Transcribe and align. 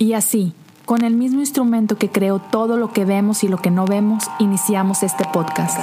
Y 0.00 0.14
así, 0.14 0.54
con 0.86 1.04
el 1.04 1.14
mismo 1.14 1.40
instrumento 1.40 1.98
que 1.98 2.08
creó 2.08 2.38
todo 2.38 2.78
lo 2.78 2.90
que 2.90 3.04
vemos 3.04 3.44
y 3.44 3.48
lo 3.48 3.58
que 3.58 3.70
no 3.70 3.84
vemos, 3.84 4.24
iniciamos 4.38 5.02
este 5.02 5.24
podcast. 5.30 5.78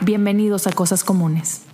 Bienvenidos 0.00 0.66
a 0.66 0.72
Cosas 0.72 1.04
Comunes. 1.04 1.64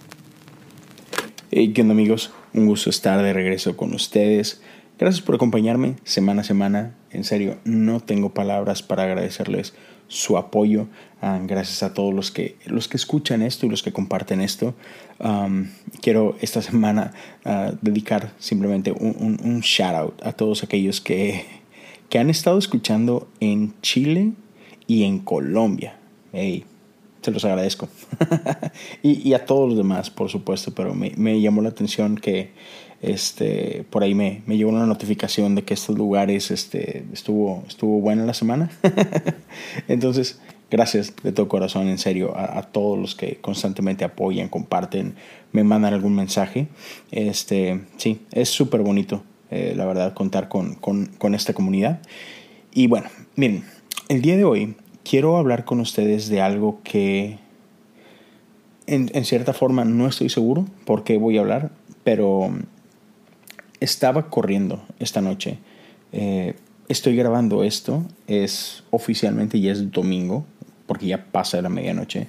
Hey, 1.53 1.73
¿qué 1.73 1.83
onda 1.83 1.93
amigos? 1.93 2.33
Un 2.55 2.67
gusto 2.67 2.91
estar 2.91 3.23
de 3.23 3.33
regreso 3.33 3.77
con 3.77 3.95
ustedes. 3.95 4.63
Gracias 4.99 5.25
por 5.25 5.37
acompañarme 5.37 5.95
semana 6.03 6.41
a 6.41 6.45
semana. 6.45 6.97
En 7.13 7.23
serio, 7.23 7.59
no 7.65 8.01
tengo 8.01 8.35
palabras 8.35 8.83
para 8.83 9.05
agradecerles 9.05 9.75
su 10.09 10.37
apoyo. 10.37 10.87
Ah, 11.23 11.41
gracias 11.43 11.83
a 11.83 11.95
todos 11.95 12.15
los 12.15 12.31
que, 12.31 12.57
los 12.67 12.89
que 12.89 12.97
escuchan 12.97 13.43
esto 13.43 13.67
y 13.67 13.69
los 13.69 13.83
que 13.83 13.93
comparten 13.93 14.41
esto. 14.41 14.75
quiero 16.03 16.37
esta 16.41 16.63
semana 16.63 17.13
ah, 17.45 17.73
dedicar 17.81 18.33
simplemente 18.39 18.93
un, 18.93 19.39
un, 19.43 19.61
shout 19.61 19.95
out 19.95 20.27
a 20.27 20.33
todos 20.33 20.63
aquellos 20.63 21.01
que, 21.01 21.45
que 22.09 22.19
han 22.19 22.31
estado 22.31 22.59
escuchando 22.59 23.29
en 23.41 23.75
Chile 23.81 24.33
y 24.87 25.05
en 25.05 25.21
Colombia. 25.21 25.97
Hey, 26.33 26.65
se 27.23 27.31
los 27.31 27.45
agradezco. 27.45 27.89
y, 29.03 29.29
y, 29.29 29.35
a 29.35 29.45
todos 29.45 29.69
los 29.69 29.79
demás, 29.79 30.11
por 30.11 30.29
supuesto, 30.29 30.73
pero 30.75 30.95
me, 30.95 31.13
me 31.17 31.41
llamó 31.41 31.63
la 31.63 31.71
atención 31.71 32.17
que 32.17 32.51
este, 33.03 33.85
por 33.91 34.03
ahí 34.03 34.15
me, 34.15 34.43
me, 34.47 34.57
llegó 34.57 34.71
una 34.71 34.87
notificación 34.87 35.55
de 35.55 35.63
que 35.63 35.75
estos 35.75 35.97
lugares 35.97 36.51
este, 36.51 37.05
estuvo, 37.13 37.65
estuvo 37.69 38.01
buena 38.01 38.25
la 38.25 38.35
semana. 38.35 38.71
Entonces, 39.89 40.41
gracias 40.71 41.15
de 41.23 41.33
todo 41.33 41.49
corazón, 41.49 41.89
en 41.89 41.99
serio, 41.99 42.37
a, 42.37 42.63
todos 42.63 42.99
los 42.99 43.15
que 43.15 43.37
constantemente 43.37 44.05
apoyan, 44.05 44.49
comparten, 44.49 45.15
me 45.53 45.65
mandan 45.65 45.95
algún 45.95 46.15
mensaje. 46.15 46.69
Este, 47.11 47.83
sí, 47.97 48.21
es 48.33 48.49
súper 48.49 48.83
bonito, 48.83 49.23
eh, 49.51 49.75
la 49.77 49.85
verdad, 49.85 50.15
contar 50.15 50.49
con, 50.49 50.75
con, 50.75 51.07
con 51.19 51.35
esta 51.35 51.53
comunidad. 51.53 52.01
Y 52.73 52.87
bueno, 52.89 53.09
miren, 53.37 53.65
el 54.09 54.23
día 54.23 54.37
de 54.37 54.45
hoy 54.45 54.75
quiero 55.05 55.37
hablar 55.37 55.65
con 55.65 55.81
ustedes 55.81 56.29
de 56.29 56.41
algo 56.41 56.81
que 56.83 57.39
en, 58.87 59.11
en, 59.15 59.25
cierta 59.25 59.53
forma 59.53 59.85
no 59.85 60.07
estoy 60.07 60.29
seguro 60.29 60.67
por 60.85 61.05
qué 61.05 61.17
voy 61.19 61.39
a 61.39 61.41
hablar, 61.41 61.71
pero 62.05 62.51
estaba 63.81 64.31
corriendo 64.31 64.85
esta 64.99 65.21
noche. 65.21 65.59
Eh, 66.13 66.55
estoy 66.89 67.17
grabando 67.17 67.63
esto, 67.63 68.05
es 68.27 68.85
oficialmente 68.91 69.61
ya 69.61 69.73
es 69.73 69.91
domingo, 69.91 70.47
porque 70.87 71.07
ya 71.07 71.27
pasa 71.27 71.61
la 71.63 71.69
medianoche. 71.69 72.29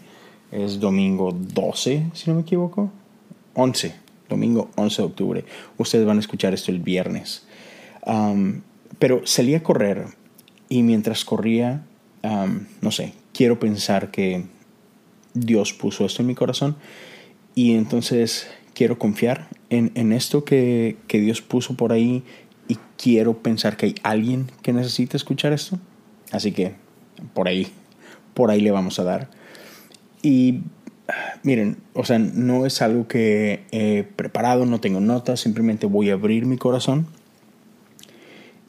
Es 0.52 0.80
domingo 0.80 1.31
12, 1.31 2.08
si 2.14 2.30
no 2.30 2.36
me 2.36 2.42
equivoco. 2.42 2.92
11, 3.53 3.94
domingo 4.30 4.70
11 4.75 5.02
de 5.02 5.06
octubre. 5.06 5.45
Ustedes 5.78 6.06
van 6.06 6.18
a 6.18 6.22
escuchar 6.22 6.53
esto 6.53 6.72
el 6.72 6.80
viernes. 6.80 7.45
pero 9.00 9.22
salí 9.25 9.53
a 9.56 9.64
correr 9.64 10.06
y 10.70 10.81
mientras 10.84 11.25
corría, 11.25 11.84
no 12.81 12.92
sé, 12.92 13.14
quiero 13.34 13.59
pensar 13.59 14.12
que 14.12 14.45
Dios 15.34 15.73
puso 15.73 16.06
esto 16.06 16.22
en 16.22 16.28
mi 16.28 16.36
corazón 16.36 16.78
y 17.56 17.73
entonces 17.75 18.48
quiero 18.78 19.00
confiar 19.00 19.47
en, 19.72 20.14
esto 20.14 20.45
que, 20.45 20.97
Dios 21.09 21.42
puso 21.42 21.75
por 21.75 21.94
ahí 21.94 22.23
y 22.67 22.78
quiero 22.95 23.42
pensar 23.42 23.75
que 23.75 23.88
hay 23.88 23.95
alguien 24.03 24.52
que 24.61 24.72
necesita 24.72 25.17
escuchar 25.17 25.52
esto. 25.52 25.80
Así 26.31 26.52
que 26.52 26.75
por 27.34 27.47
ahí, 27.47 27.69
por 28.36 28.52
ahí 28.52 28.61
le 28.61 28.69
vamos 28.69 29.00
a 29.00 29.03
dar. 29.03 29.31
Y 30.22 30.59
miren, 31.42 31.78
o 31.95 32.06
sea, 32.06 32.19
no 32.19 32.67
es 32.67 32.84
algo 32.84 33.08
que 33.08 33.64
he 33.72 34.03
preparado, 34.03 34.67
no 34.67 34.80
tengo 34.80 35.00
notas, 35.00 35.39
simplemente 35.39 35.88
voy 35.88 36.12
a 36.12 36.14
abrir 36.14 36.45
mi 36.45 36.58
corazón. 36.58 37.08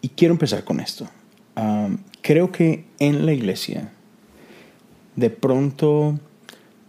Y 0.00 0.09
quiero 0.09 0.32
empezar 0.32 0.65
con 0.65 0.81
esto. 0.81 1.06
creo 2.22 2.50
que 2.50 2.87
en 2.99 3.27
la 3.27 3.34
iglesia, 3.34 3.93
de 5.16 5.28
pronto 5.28 6.19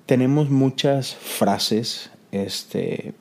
tenemos 0.05 0.49
muchas 0.49 1.15
frases 1.15 2.11
este, 2.31 3.13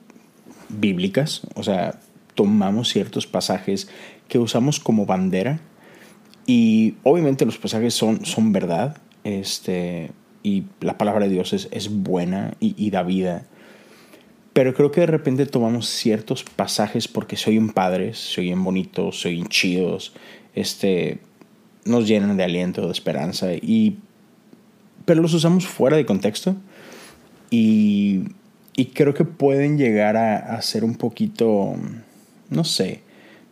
bíblicas, 0.69 1.41
o 1.55 1.63
sea, 1.63 1.99
tomamos 2.35 2.89
ciertos 2.89 3.27
pasajes 3.27 3.89
que 4.27 4.39
usamos 4.39 4.79
como 4.79 5.05
bandera 5.05 5.59
y 6.45 6.95
obviamente 7.03 7.45
los 7.45 7.57
pasajes 7.57 7.93
son, 7.93 8.25
son 8.25 8.51
verdad 8.53 8.97
este, 9.23 10.11
y 10.43 10.63
la 10.81 10.97
palabra 10.97 11.25
de 11.25 11.33
Dios 11.33 11.53
es, 11.53 11.67
es 11.71 11.89
buena 11.89 12.53
y, 12.59 12.75
y, 12.77 12.91
da 12.91 13.03
vida. 13.03 13.45
Pero 14.53 14.73
creo 14.73 14.91
que 14.91 15.01
de 15.01 15.07
repente 15.07 15.45
tomamos 15.45 15.87
ciertos 15.87 16.43
pasajes 16.43 17.07
porque 17.07 17.35
soy 17.35 17.57
un 17.57 17.69
padre, 17.69 18.13
soy 18.13 18.45
bien 18.45 18.63
bonito, 18.63 19.11
soy 19.11 19.33
bien 19.33 19.47
chidos, 19.47 20.13
este, 20.55 21.19
nos 21.85 22.07
llenan 22.07 22.37
de 22.37 22.43
aliento, 22.43 22.85
de 22.85 22.91
esperanza, 22.91 23.53
y, 23.53 23.97
pero 25.05 25.21
los 25.21 25.33
usamos 25.33 25.67
fuera 25.67 25.97
de 25.97 26.05
contexto 26.05 26.55
y 27.49 28.23
y 28.79 28.85
creo 28.85 29.13
que 29.13 29.25
pueden 29.25 29.77
llegar 29.77 30.15
a, 30.15 30.61
ser 30.61 30.85
un 30.85 30.95
poquito, 30.95 31.75
no 32.49 32.63
sé, 32.63 33.01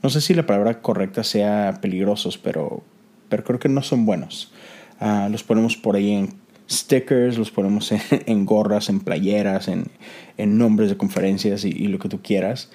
no 0.01 0.09
sé 0.09 0.21
si 0.21 0.33
la 0.33 0.45
palabra 0.45 0.81
correcta 0.81 1.21
sea 1.25 1.79
peligrosos, 1.81 2.38
pero, 2.38 2.81
pero 3.27 3.43
creo 3.43 3.59
que 3.59 3.67
no 3.67 3.83
son 3.83 4.05
buenos. 4.05 4.53
Ah, 5.01 5.27
los 5.29 5.43
ponemos 5.43 5.75
por 5.75 5.97
ahí 5.97 6.13
en 6.13 6.33
stickers, 6.71 7.38
los 7.38 7.51
ponemos 7.51 7.91
en, 8.25 8.45
gorras, 8.45 8.88
en 8.88 9.01
playeras, 9.01 9.67
en, 9.67 9.88
en, 10.38 10.57
nombres 10.57 10.88
de 10.88 10.95
conferencias 10.95 11.65
y, 11.65 11.71
y 11.71 11.88
lo 11.88 11.99
que 11.99 12.07
tú 12.07 12.21
quieras. 12.21 12.71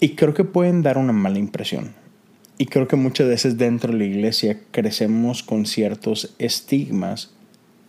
Y 0.00 0.14
creo 0.14 0.32
que 0.32 0.44
pueden 0.44 0.82
dar 0.82 0.96
una 0.96 1.12
mala 1.12 1.38
impresión. 1.38 1.92
Y 2.56 2.64
creo 2.64 2.88
que 2.88 2.96
muchas 2.96 3.28
veces 3.28 3.58
dentro 3.58 3.92
de 3.92 3.98
la 3.98 4.04
iglesia 4.06 4.58
crecemos 4.70 5.42
con 5.42 5.66
ciertos 5.66 6.34
estigmas 6.38 7.34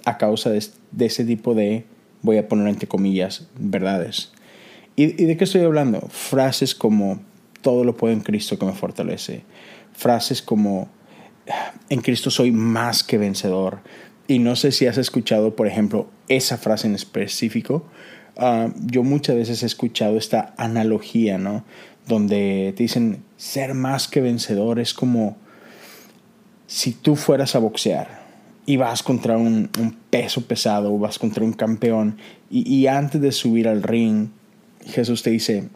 a 0.04 0.18
causa 0.18 0.50
de, 0.50 0.62
de 0.92 1.06
ese 1.06 1.24
tipo 1.24 1.56
de 1.56 1.86
voy 2.26 2.38
a 2.38 2.48
poner 2.48 2.68
entre 2.68 2.88
comillas, 2.88 3.48
verdades. 3.58 4.32
¿Y, 4.96 5.08
de 5.08 5.38
qué 5.38 5.44
estoy 5.44 5.62
hablando? 5.62 6.02
Frases 6.10 6.76
como, 6.76 7.22
todo 7.62 7.84
lo 7.84 7.96
puedo 7.96 8.14
en 8.14 8.22
Cristo 8.22 8.58
que 8.58 8.66
me 8.66 8.74
fortalece. 8.74 9.44
Frases 9.94 10.42
como, 10.42 10.90
en 11.90 12.02
Cristo 12.02 12.30
soy 12.32 12.52
más 12.52 13.04
que 13.04 13.18
vencedor. 13.18 13.80
Y 14.28 14.40
no 14.40 14.56
sé 14.56 14.72
si 14.72 14.88
has 14.88 14.98
escuchado, 14.98 15.56
por 15.56 15.68
ejemplo, 15.68 16.10
esa 16.28 16.58
frase 16.58 16.88
en 16.88 16.96
específico. 16.96 17.86
Ah, 18.38 18.70
yo 18.82 19.04
muchas 19.04 19.36
veces 19.36 19.64
he 19.64 19.66
escuchado 19.66 20.18
esta 20.18 20.54
analogía, 20.58 21.38
¿no? 21.38 21.64
Donde 22.08 22.74
te 22.76 22.84
dicen, 22.84 23.24
ser 23.38 23.74
más 23.74 24.08
que 24.08 24.22
vencedor 24.22 24.80
es 24.80 24.94
como 24.94 25.38
si 26.68 26.92
tú 26.92 27.16
fueras 27.16 27.56
a 27.56 27.60
boxear 27.60 28.25
y 28.66 28.78
vas 28.78 29.04
contra 29.04 29.38
un, 29.38 29.70
peso 30.10 30.42
pesado, 30.42 30.98
vas 30.98 31.20
contra 31.20 31.44
un 31.44 31.54
campeón, 31.54 32.18
y, 32.50 32.88
antes 32.88 33.22
de 33.22 33.32
subir 33.32 33.68
al 33.68 33.84
ring, 33.84 34.30
Jesús 34.86 35.24
te 35.24 35.30
dice, 35.30 35.68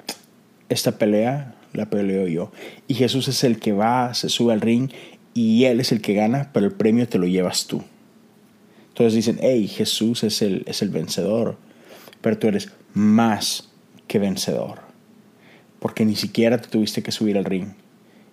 esta 0.69 0.97
pelea 0.97 1.55
la 1.73 1.89
peleo 1.89 2.27
yo. 2.27 2.51
Y 2.88 2.94
Jesús 2.94 3.27
es 3.27 3.44
el 3.44 3.59
que 3.59 3.73
va, 3.73 4.13
se 4.13 4.29
sube 4.29 4.53
al 4.53 4.61
ring, 4.61 4.89
y 5.33 5.66
Él 5.66 5.79
es 5.79 5.91
el 5.91 6.01
que 6.01 6.13
gana, 6.13 6.51
pero 6.53 6.66
el 6.66 6.72
premio 6.72 7.07
te 7.07 7.17
lo 7.17 7.27
llevas 7.27 7.67
tú. 7.67 7.83
Entonces 8.89 9.13
dicen, 9.13 9.39
hey, 9.41 9.67
Jesús 9.67 10.23
es 10.23 10.41
el, 10.41 10.63
es 10.67 10.81
el 10.81 10.89
vencedor, 10.89 11.57
pero 12.21 12.38
tú 12.38 12.47
eres 12.47 12.71
más 12.94 13.69
que 14.07 14.19
vencedor, 14.19 14.79
porque 15.79 16.06
ni 16.06 16.16
siquiera 16.16 16.59
te 16.59 16.69
tuviste 16.69 17.03
que 17.03 17.11
subir 17.11 17.38
al 17.38 17.45
ring 17.45 17.73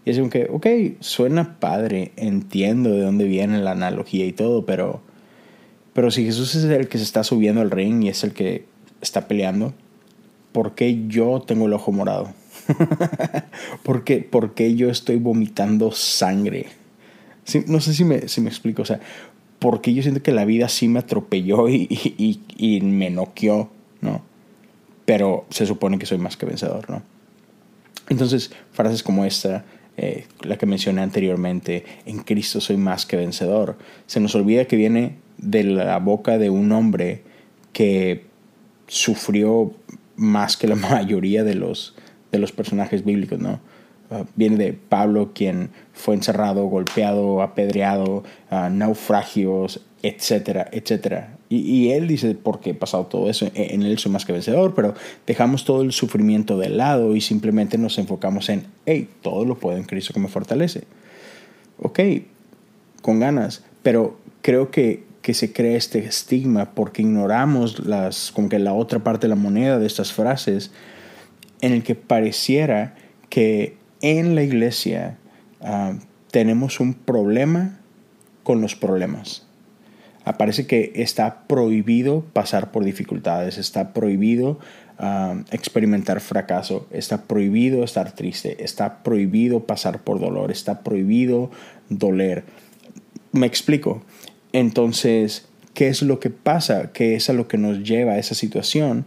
y 0.07 0.11
es 0.11 0.19
como 0.19 0.31
que, 0.31 0.47
ok, 0.49 0.67
suena 1.01 1.59
padre, 1.59 2.13
entiendo 2.15 2.91
de 2.91 3.01
dónde 3.01 3.25
viene 3.25 3.59
la 3.59 3.73
analogía 3.73 4.25
y 4.25 4.33
todo, 4.33 4.65
pero, 4.65 5.03
pero 5.95 6.13
si 6.13 6.25
Jesús 6.25 6.55
es 6.55 6.63
el 6.63 6.87
que 6.87 6.99
se 6.99 7.05
está 7.05 7.25
subiendo 7.25 7.61
al 7.61 7.73
ring 7.73 8.05
y 8.05 8.09
es 8.09 8.23
el 8.23 8.33
que 8.33 8.67
está 9.01 9.27
peleando, 9.27 9.75
¿por 10.53 10.77
qué 10.77 11.09
yo 11.09 11.43
tengo 11.45 11.67
el 11.67 11.73
ojo 11.73 11.91
morado? 11.91 12.33
¿Por, 13.83 14.05
qué, 14.05 14.19
¿Por, 14.19 14.55
qué, 14.55 14.77
yo 14.77 14.91
estoy 14.91 15.17
vomitando 15.17 15.91
sangre? 15.91 16.67
no 17.67 17.81
sé 17.81 17.93
si 17.93 18.05
me, 18.05 18.29
si 18.29 18.41
me 18.41 18.49
explico, 18.49 18.83
o 18.83 18.85
sea, 18.85 19.01
¿por 19.59 19.81
qué 19.81 19.93
yo 19.93 20.03
siento 20.03 20.23
que 20.23 20.31
la 20.31 20.45
vida 20.45 20.69
sí 20.69 20.87
me 20.87 21.01
atropelló 21.01 21.69
y, 21.69 21.89
y, 21.91 22.41
y 22.57 22.81
me 22.81 23.11
noqueó, 23.11 23.71
¿no? 24.01 24.23
Pero 25.05 25.47
se 25.51 25.67
supone 25.67 25.99
que 25.99 26.07
soy 26.07 26.19
más 26.19 26.37
que 26.37 26.47
vencedor, 26.47 26.89
¿no? 26.91 27.03
Entonces, 28.09 28.53
frases 28.71 29.03
como 29.03 29.25
esta 29.25 29.65
eh, 29.97 30.27
la 30.43 30.57
que 30.57 30.67
mencioné 30.67 31.03
anteriormente, 31.03 31.85
en 32.05 32.19
Cristo 32.19 32.61
soy 32.61 32.77
más 32.77 33.07
que 33.07 33.17
vencedor. 33.17 33.77
Se 34.07 34.21
nos 34.21 34.35
olvida 34.35 34.67
que 34.67 34.77
viene 34.77 35.17
de 35.39 35.65
la 35.65 35.99
boca 35.99 36.39
de 36.39 36.51
un 36.51 36.71
hombre 36.73 37.23
que 37.73 38.27
sufrió 38.87 39.73
más 40.17 40.57
que 40.57 40.67
la 40.67 40.75
mayoría 40.77 41.45
de 41.45 41.55
los, 41.55 41.95
de 42.33 42.39
los 42.39 42.53
personajes 42.53 43.05
bíblicos, 43.05 43.39
¿no? 43.39 43.61
Ah, 44.11 44.25
viene 44.37 44.57
de 44.57 44.73
Pablo, 44.73 45.33
quien 45.35 45.71
fue 45.93 46.15
encerrado, 46.15 46.67
golpeado, 46.67 47.43
apedreado, 47.43 48.23
ah, 48.51 48.69
naufragios, 48.71 49.85
etcétera, 50.07 50.69
etcétera. 50.71 51.37
Y, 51.49 51.91
él 51.91 52.07
dice, 52.07 52.35
porque 52.35 52.71
he 52.71 52.75
pasado 52.75 53.07
todo 53.07 53.29
eso, 53.29 53.47
e, 53.55 53.75
en 53.75 53.83
él 53.83 53.99
soy 53.99 54.13
más 54.13 54.25
que 54.25 54.33
vencedor, 54.33 54.75
pero 54.75 54.95
dejamos 55.27 55.65
todo 55.65 55.83
el 55.83 55.93
sufrimiento 55.93 56.59
de 56.59 56.69
lado 56.69 57.17
y 57.17 57.21
simplemente 57.21 57.77
nos 57.77 57.99
enfocamos 57.99 58.49
en, 58.49 58.67
hey, 58.85 59.09
todo 59.23 59.45
lo 59.45 59.59
puedo 59.59 59.77
en 59.77 59.85
Cristo 59.85 60.15
que 60.15 60.21
me 60.21 60.29
fortalece. 60.29 60.85
Ok, 61.79 62.01
con 63.03 63.19
ganas, 63.19 63.65
pero 63.83 64.19
creo 64.43 64.71
que, 64.71 65.05
que 65.23 65.35
se 65.35 65.53
crea 65.53 65.77
este 65.77 66.05
estigma 66.05 66.73
porque 66.75 67.03
ignoramos 67.03 67.85
las, 67.87 68.31
como 68.33 68.49
que 68.49 68.59
la 68.61 68.75
otra 68.75 69.01
parte 69.01 69.27
de 69.27 69.31
la 69.31 69.37
moneda 69.37 69.79
de 69.79 69.87
estas 69.87 70.13
frases, 70.13 70.71
en 71.61 71.73
el 71.73 71.83
que 71.83 71.97
pareciera 71.97 72.95
que 73.29 73.77
en 74.03 74.37
la 74.37 74.43
iglesia 74.43 75.19
ah, 75.63 75.95
tenemos 76.31 76.81
un 76.81 76.95
problema 76.95 77.81
con 78.45 78.61
los 78.61 78.77
problemas 78.77 79.46
parece 80.33 80.67
que 80.67 80.93
está 80.97 81.47
prohibido 81.47 82.25
pasar 82.33 82.73
por 82.73 82.85
dificultades, 82.85 83.59
está 83.59 83.93
prohibido 83.93 84.59
um, 84.99 85.45
experimentar 85.53 86.21
fracaso, 86.21 86.89
está 86.91 87.23
prohibido 87.23 87.85
estar 87.85 88.13
triste, 88.13 88.65
está 88.65 89.05
prohibido 89.05 89.61
pasar 89.67 90.03
por 90.03 90.19
dolor, 90.19 90.51
está 90.51 90.81
prohibido 90.81 91.51
doler. 91.89 92.45
Me 93.31 93.47
explico. 93.47 94.03
Entonces, 94.53 95.47
¿qué 95.75 95.87
es 95.89 96.03
lo 96.03 96.19
que 96.19 96.31
pasa? 96.31 96.91
¿Qué 96.93 97.15
es 97.15 97.31
a 97.31 97.33
lo 97.33 97.47
que 97.47 97.59
nos 97.59 97.85
lleva 97.85 98.15
a 98.15 98.19
esa 98.19 98.35
situación? 98.35 99.07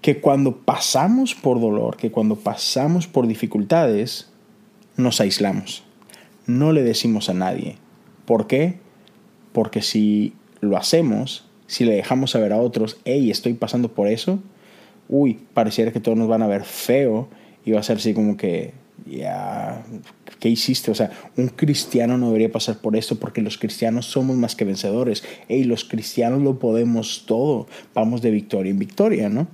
Que 0.00 0.20
cuando 0.20 0.56
pasamos 0.56 1.36
por 1.36 1.60
dolor, 1.60 1.96
que 1.96 2.10
cuando 2.10 2.34
pasamos 2.34 3.06
por 3.06 3.28
dificultades, 3.28 4.28
nos 4.96 5.20
aislamos. 5.20 5.84
No 6.46 6.72
le 6.72 6.82
decimos 6.82 7.28
a 7.28 7.34
nadie. 7.34 7.76
¿Por 8.24 8.48
qué? 8.48 8.81
Porque 9.52 9.82
si 9.82 10.34
lo 10.60 10.76
hacemos, 10.76 11.44
si 11.66 11.84
le 11.84 11.94
dejamos 11.94 12.32
saber 12.32 12.52
a 12.52 12.60
otros, 12.60 12.98
hey, 13.04 13.30
estoy 13.30 13.54
pasando 13.54 13.88
por 13.88 14.08
eso, 14.08 14.38
uy, 15.08 15.40
pareciera 15.54 15.92
que 15.92 16.00
todos 16.00 16.16
nos 16.16 16.28
van 16.28 16.42
a 16.42 16.46
ver 16.46 16.64
feo 16.64 17.28
y 17.64 17.72
va 17.72 17.80
a 17.80 17.82
ser 17.82 17.98
así 17.98 18.14
como 18.14 18.36
que, 18.36 18.72
ya, 19.06 19.84
¿qué 20.38 20.48
hiciste? 20.48 20.90
O 20.90 20.94
sea, 20.94 21.10
un 21.36 21.48
cristiano 21.48 22.18
no 22.18 22.26
debería 22.26 22.52
pasar 22.52 22.78
por 22.78 22.96
esto 22.96 23.16
porque 23.16 23.42
los 23.42 23.58
cristianos 23.58 24.06
somos 24.06 24.36
más 24.36 24.54
que 24.54 24.64
vencedores. 24.64 25.24
Hey, 25.48 25.64
los 25.64 25.84
cristianos 25.84 26.42
lo 26.42 26.58
podemos 26.58 27.24
todo, 27.26 27.66
vamos 27.94 28.22
de 28.22 28.30
victoria 28.30 28.70
en 28.70 28.78
victoria, 28.78 29.28
¿no? 29.28 29.48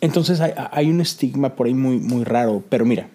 Entonces 0.00 0.40
hay, 0.40 0.52
hay 0.56 0.90
un 0.90 1.00
estigma 1.00 1.56
por 1.56 1.66
ahí 1.66 1.74
muy, 1.74 1.98
muy 1.98 2.24
raro, 2.24 2.62
pero 2.68 2.84
mira, 2.84 3.08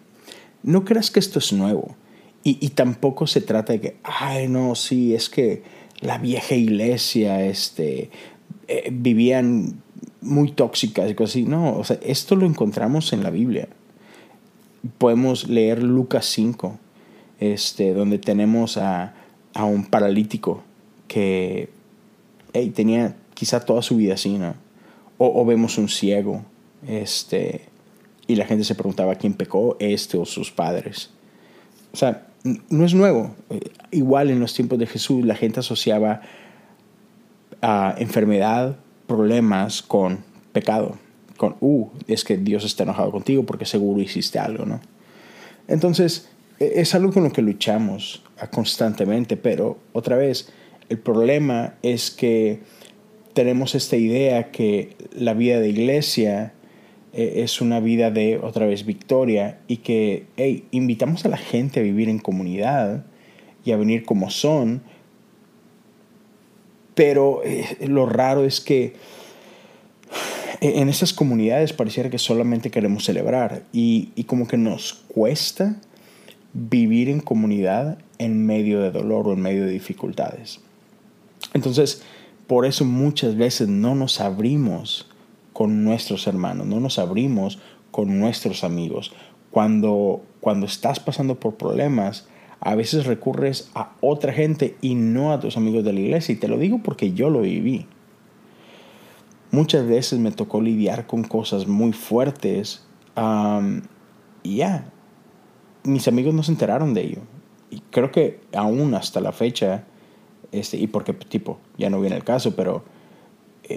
no 0.63 0.85
creas 0.85 1.12
que 1.12 1.19
esto 1.19 1.39
es 1.39 1.53
nuevo. 1.53 1.95
Y, 2.43 2.69
tampoco 2.69 3.27
se 3.27 3.41
trata 3.41 3.73
de 3.73 3.81
que, 3.81 3.97
ay, 4.03 4.47
no, 4.47 4.73
sí, 4.73 5.13
es 5.13 5.29
que 5.29 5.61
la 5.99 6.17
vieja 6.17 6.55
iglesia, 6.55 7.45
este, 7.45 8.09
eh, 8.67 8.89
vivían 8.91 9.83
muy 10.21 10.51
tóxicas 10.51 11.09
y 11.09 11.13
cosas 11.13 11.35
así. 11.35 11.43
No, 11.43 11.77
o 11.77 11.83
sea, 11.83 11.99
esto 12.01 12.35
lo 12.35 12.47
encontramos 12.47 13.13
en 13.13 13.21
la 13.21 13.29
Biblia. 13.29 13.67
Podemos 14.97 15.49
leer 15.49 15.83
Lucas 15.83 16.25
5, 16.25 16.79
este, 17.39 17.93
donde 17.93 18.17
tenemos 18.17 18.77
a, 18.77 19.13
a 19.53 19.65
un 19.65 19.85
paralítico 19.85 20.63
que 21.07 21.69
tenía 22.73 23.15
quizá 23.35 23.59
toda 23.59 23.83
su 23.83 23.97
vida 23.97 24.15
así, 24.15 24.37
¿no? 24.37 24.55
O, 25.19 25.41
o, 25.41 25.45
vemos 25.45 25.77
un 25.77 25.89
ciego, 25.89 26.44
este, 26.87 27.61
y 28.25 28.35
la 28.35 28.45
gente 28.45 28.63
se 28.63 28.73
preguntaba 28.73 29.15
quién 29.15 29.35
pecó, 29.35 29.77
este 29.79 30.17
o 30.17 30.25
sus 30.25 30.51
padres. 30.51 31.11
O 31.94 31.97
sea, 31.97 32.31
no 32.43 32.85
es 32.85 32.93
nuevo. 32.93 33.35
Eh, 33.49 33.59
igual 33.91 34.29
en 34.29 34.39
los 34.39 34.53
tiempos 34.53 34.79
de 34.79 34.88
Jesús 34.88 35.25
la 35.25 35.35
gente 35.35 35.59
asociaba 35.59 36.21
a 37.61 37.95
enfermedad, 37.97 38.77
problemas 39.07 39.81
con 39.81 40.23
pecado. 40.51 40.97
Con, 41.38 41.55
uh, 41.59 41.88
es 42.07 42.23
que 42.23 42.38
Dios 42.38 42.63
está 42.65 42.83
enojado 42.83 43.11
contigo 43.11 43.43
porque 43.45 43.65
seguro 43.65 44.01
hiciste 44.01 44.39
algo, 44.39 44.65
¿no? 44.65 44.79
Entonces, 45.67 46.29
e, 46.59 46.81
es 46.81 46.93
algo 46.95 47.11
con 47.11 47.23
lo 47.23 47.31
que 47.31 47.41
luchamos 47.41 48.23
constantemente, 48.51 49.37
pero 49.37 49.77
otra 49.94 50.17
vez, 50.17 50.51
el 50.89 50.99
problema 50.99 51.75
es 51.81 52.11
que 52.11 52.61
tenemos 53.33 53.75
esta 53.75 53.95
idea 53.95 54.51
que 54.51 54.95
la 55.13 55.33
vida 55.33 55.59
de 55.59 55.69
iglesia 55.69 56.53
eh, 57.13 57.43
es 57.43 57.61
una 57.61 57.79
vida 57.79 58.11
de 58.11 58.37
otra 58.37 58.65
vez 58.65 58.85
victoria 58.85 59.59
y 59.67 59.77
que 59.77 60.25
invitamos 60.71 61.25
a 61.25 61.29
la 61.29 61.37
gente 61.37 61.79
a 61.79 61.83
vivir 61.83 62.09
en 62.09 62.19
comunidad 62.19 63.05
y 63.65 63.71
a 63.71 63.77
venir 63.77 64.05
como 64.05 64.29
son, 64.29 64.81
pero 66.95 67.41
eh, 67.43 67.87
lo 67.87 68.05
raro 68.05 68.45
es 68.45 68.61
que 68.61 68.83
eh, 70.61 70.73
en 70.75 70.89
esas 70.89 71.13
comunidades 71.13 71.73
pareciera 71.73 72.09
que 72.09 72.17
solamente 72.17 72.71
queremos 72.71 73.05
celebrar 73.05 73.63
y, 73.73 74.09
y 74.15 74.23
como 74.23 74.47
que 74.47 74.57
nos 74.57 74.93
cuesta 74.93 75.77
vivir 76.53 77.09
en 77.09 77.19
comunidad 77.19 77.97
en 78.17 78.45
medio 78.45 78.81
de 78.81 78.91
dolor 78.91 79.27
o 79.27 79.33
en 79.33 79.41
medio 79.41 79.65
de 79.65 79.71
dificultades. 79.71 80.59
Entonces, 81.53 82.03
por 82.47 82.65
eso 82.65 82.85
muchas 82.85 83.35
veces 83.35 83.67
no 83.67 83.95
nos 83.95 84.19
abrimos 84.19 85.10
con 85.61 85.83
nuestros 85.83 86.25
hermanos, 86.25 86.65
no 86.65 86.79
nos 86.79 86.97
abrimos 86.97 87.59
con 87.91 88.19
nuestros 88.19 88.63
amigos. 88.63 89.13
Cuando, 89.51 90.23
cuando 90.39 90.65
estás 90.65 90.99
pasando 90.99 91.39
por 91.39 91.53
problemas, 91.53 92.27
a 92.61 92.73
veces 92.73 93.05
recurres 93.05 93.69
a 93.75 93.91
otra 94.01 94.33
gente 94.33 94.75
y 94.81 94.95
no 94.95 95.31
a 95.31 95.39
tus 95.39 95.57
amigos 95.57 95.83
de 95.83 95.93
la 95.93 95.99
iglesia. 95.99 96.33
Y 96.33 96.37
te 96.37 96.47
lo 96.47 96.57
digo 96.57 96.79
porque 96.81 97.13
yo 97.13 97.29
lo 97.29 97.41
viví. 97.41 97.85
Muchas 99.51 99.85
veces 99.85 100.17
me 100.17 100.31
tocó 100.31 100.61
lidiar 100.61 101.05
con 101.05 101.23
cosas 101.23 101.67
muy 101.67 101.93
fuertes 101.93 102.83
y 104.41 104.55
ya, 104.55 104.91
mis 105.83 106.07
amigos 106.07 106.33
no 106.33 106.41
se 106.41 106.53
enteraron 106.53 106.95
de 106.95 107.01
ello. 107.03 107.19
Y 107.69 107.83
creo 107.91 108.11
que 108.11 108.39
aún 108.55 108.95
hasta 108.95 109.21
la 109.21 109.31
fecha, 109.31 109.83
este, 110.51 110.77
y 110.77 110.87
porque 110.87 111.13
tipo, 111.13 111.59
ya 111.77 111.91
no 111.91 112.01
viene 112.01 112.15
el 112.15 112.23
caso, 112.23 112.55
pero 112.55 112.83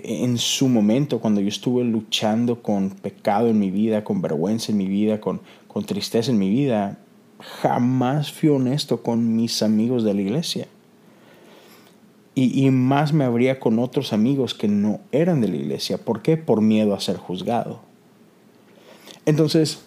en 0.05 0.38
su 0.38 0.69
momento, 0.69 1.20
cuando 1.20 1.41
yo 1.41 1.49
estuve 1.49 1.85
luchando 1.85 2.62
con 2.62 2.91
pecado 2.91 3.49
en 3.49 3.58
mi 3.58 3.70
vida, 3.70 4.05
con 4.05 4.23
vergüenza 4.23 4.73
en 4.73 4.79
mi 4.79 4.87
vida, 4.87 5.20
con, 5.20 5.41
con 5.69 5.85
tristeza 5.85 6.31
en 6.31 6.38
mi 6.38 6.50
vida, 6.50 6.99
jamás 7.61 8.32
fui 8.32 8.49
honesto 8.49 9.02
con 9.02 9.37
mis 9.37 9.62
amigos 9.62 10.05
de 10.05 10.14
la 10.14 10.20
iglesia. 10.23 10.69
Y, 12.35 12.64
y, 12.64 12.70
más 12.70 13.12
me 13.12 13.25
abría 13.25 13.61
con 13.61 13.79
otros 13.79 14.12
amigos 14.12 14.55
que 14.55 14.67
no 14.67 15.00
eran 15.12 15.41
de 15.41 15.49
la 15.49 15.56
iglesia. 15.56 15.99
¿Por 15.99 16.20
qué? 16.20 16.37
Por 16.37 16.62
miedo 16.62 16.93
a 16.93 17.00
ser 17.00 17.17
juzgado. 17.17 17.81
Entonces, 19.24 19.84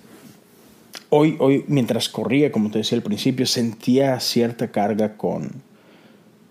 hoy, 1.09 1.35
hoy 1.39 1.65
mientras 1.67 2.07
corría, 2.07 2.51
como 2.51 2.71
te 2.71 2.79
decía 2.79 2.97
al 2.97 3.03
principio, 3.03 3.45
sentía 3.45 4.19
cierta 4.21 4.71
carga 4.71 5.17
con, 5.17 5.61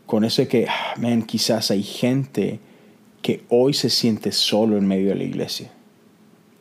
con 0.04 0.24
eso 0.24 0.42
de 0.42 0.48
que, 0.48 0.66
ah, 0.68 0.94
man, 0.98 1.22
quizás 1.22 1.70
hay 1.70 1.82
gente 1.82 2.60
que 3.26 3.44
hoy 3.48 3.74
se 3.74 3.90
siente 3.90 4.30
solo 4.30 4.76
en 4.76 4.86
medio 4.86 5.08
de 5.08 5.16
la 5.16 5.24
iglesia. 5.24 5.68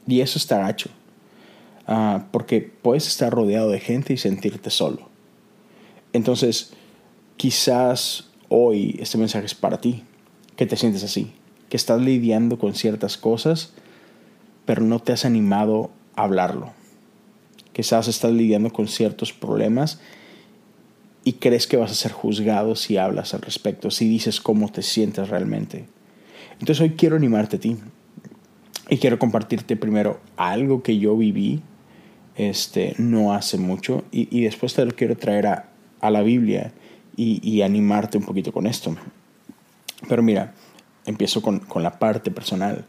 Y 0.07 0.21
eso 0.21 0.39
está 0.39 0.57
gacho. 0.57 0.89
Ah, 1.85 2.25
porque 2.31 2.59
puedes 2.59 3.05
estar 3.05 3.31
rodeado 3.31 3.69
de 3.69 3.79
gente 3.79 4.13
y 4.13 4.17
sentirte 4.17 4.71
solo. 4.71 5.07
Entonces, 6.11 6.73
quizás 7.37 8.31
hoy 8.49 8.97
este 8.99 9.19
mensaje 9.19 9.45
es 9.45 9.53
para 9.53 9.79
ti, 9.79 10.05
que 10.55 10.65
te 10.65 10.75
sientes 10.75 11.03
así, 11.03 11.33
que 11.69 11.77
estás 11.77 12.01
lidiando 12.01 12.57
con 12.57 12.73
ciertas 12.73 13.15
cosas, 13.15 13.73
pero 14.65 14.81
no 14.81 14.97
te 14.97 15.13
has 15.13 15.23
animado 15.23 15.91
a 16.15 16.23
hablarlo. 16.23 16.73
Quizás 17.73 18.07
estás 18.07 18.31
lidiando 18.31 18.73
con 18.73 18.87
ciertos 18.87 19.33
problemas 19.33 19.99
y 21.23 21.33
crees 21.33 21.67
que 21.67 21.77
vas 21.77 21.91
a 21.91 21.93
ser 21.93 22.11
juzgado 22.11 22.75
si 22.75 22.97
hablas 22.97 23.35
al 23.35 23.43
respecto, 23.43 23.91
si 23.91 24.09
dices 24.09 24.41
cómo 24.41 24.71
te 24.71 24.81
sientes 24.81 25.29
realmente. 25.29 25.93
Entonces 26.59 26.81
hoy 26.81 26.91
quiero 26.91 27.15
animarte 27.15 27.57
a 27.57 27.59
ti 27.59 27.77
y 28.89 28.97
quiero 28.97 29.19
compartirte 29.19 29.75
primero 29.75 30.19
algo 30.37 30.83
que 30.83 30.97
yo 30.97 31.17
viví 31.17 31.61
este, 32.35 32.95
no 32.97 33.33
hace 33.33 33.57
mucho 33.57 34.03
y, 34.11 34.43
después 34.43 34.73
te 34.73 34.85
lo 34.85 34.91
quiero 34.91 35.15
traer 35.15 35.47
a, 35.47 35.69
la 36.01 36.21
Biblia 36.21 36.71
y, 37.15 37.61
animarte 37.61 38.17
un 38.17 38.25
poquito 38.25 38.51
con 38.51 38.67
esto. 38.67 38.95
Pero 40.07 40.21
mira, 40.21 40.53
empiezo 41.05 41.41
con, 41.41 41.61
la 41.81 41.97
parte 41.97 42.29
personal. 42.29 42.85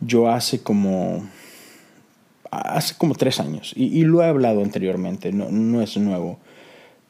Yo 0.00 0.28
hace 0.28 0.62
como, 0.62 1.26
hace 2.50 2.94
como 2.98 3.14
tres 3.14 3.40
años, 3.40 3.72
y, 3.76 4.02
lo 4.02 4.22
he 4.22 4.26
hablado 4.26 4.62
anteriormente, 4.62 5.32
no, 5.32 5.50
no 5.50 5.80
es 5.80 5.96
nuevo, 5.96 6.38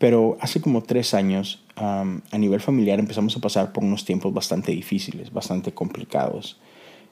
pero 0.02 0.36
hace 0.40 0.60
como 0.60 0.82
tres 0.82 1.14
años 1.14 1.62
a 1.76 2.36
nivel 2.36 2.60
familiar 2.60 2.98
empezamos 2.98 3.36
a 3.36 3.40
pasar 3.40 3.72
por 3.72 3.84
unos 3.84 4.04
tiempos 4.04 4.34
bastante 4.34 4.72
difíciles, 4.72 5.32
bastante 5.32 5.70
complicados. 5.70 6.58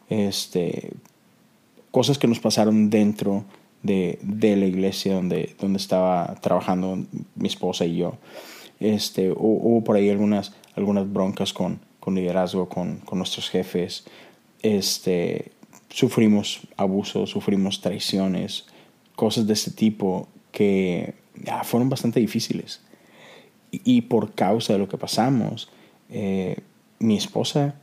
Este, 0.08 0.90
cosas 1.92 2.18
que 2.18 2.26
nos 2.26 2.40
pasaron 2.40 2.90
dentro 2.90 3.44
de, 3.84 4.18
de, 4.22 4.56
la 4.56 4.66
iglesia 4.66 5.14
donde, 5.14 5.54
donde 5.60 5.76
estaba 5.76 6.34
trabajando 6.40 6.98
mi 7.36 7.46
esposa 7.46 7.84
y 7.84 7.94
yo. 7.94 8.14
Este, 8.80 9.30
hubo 9.30 9.84
por 9.84 9.94
ahí 9.94 10.10
algunas, 10.10 10.52
algunas 10.74 11.08
broncas 11.12 11.52
con, 11.52 11.78
con 12.00 12.16
liderazgo, 12.16 12.68
con, 12.68 12.96
con, 12.96 13.18
nuestros 13.18 13.50
jefes. 13.50 14.02
Este, 14.62 15.52
sufrimos 15.90 16.62
abusos, 16.76 17.30
sufrimos 17.30 17.82
traiciones, 17.82 18.66
cosas 19.14 19.46
de 19.46 19.52
este 19.52 19.70
tipo 19.70 20.26
que 20.50 21.19
fueron 21.64 21.88
bastante 21.88 22.20
difíciles. 22.20 22.80
Y, 23.72 24.02
por 24.02 24.34
causa 24.34 24.72
de 24.72 24.80
lo 24.80 24.88
que 24.88 24.98
pasamos, 24.98 25.70
eh, 26.08 26.58
mi 26.98 27.16
esposa 27.16 27.76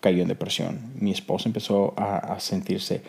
cayó 0.00 0.22
en 0.22 0.28
depresión. 0.28 0.92
Mi 0.98 1.10
esposa 1.10 1.48
empezó 1.48 1.94
a, 1.96 2.38
sentirse, 2.40 3.02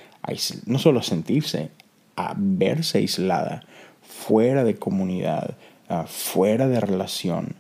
no 0.65 0.79
solo 0.79 0.99
a 0.99 1.03
sentirse, 1.03 1.69
a 2.15 2.33
verse 2.37 2.99
aislada, 2.99 3.65
fuera 4.01 4.63
de 4.63 4.75
comunidad, 4.75 5.57
ah, 5.89 6.05
fuera 6.07 6.67
de 6.67 6.79
relación. 6.79 7.55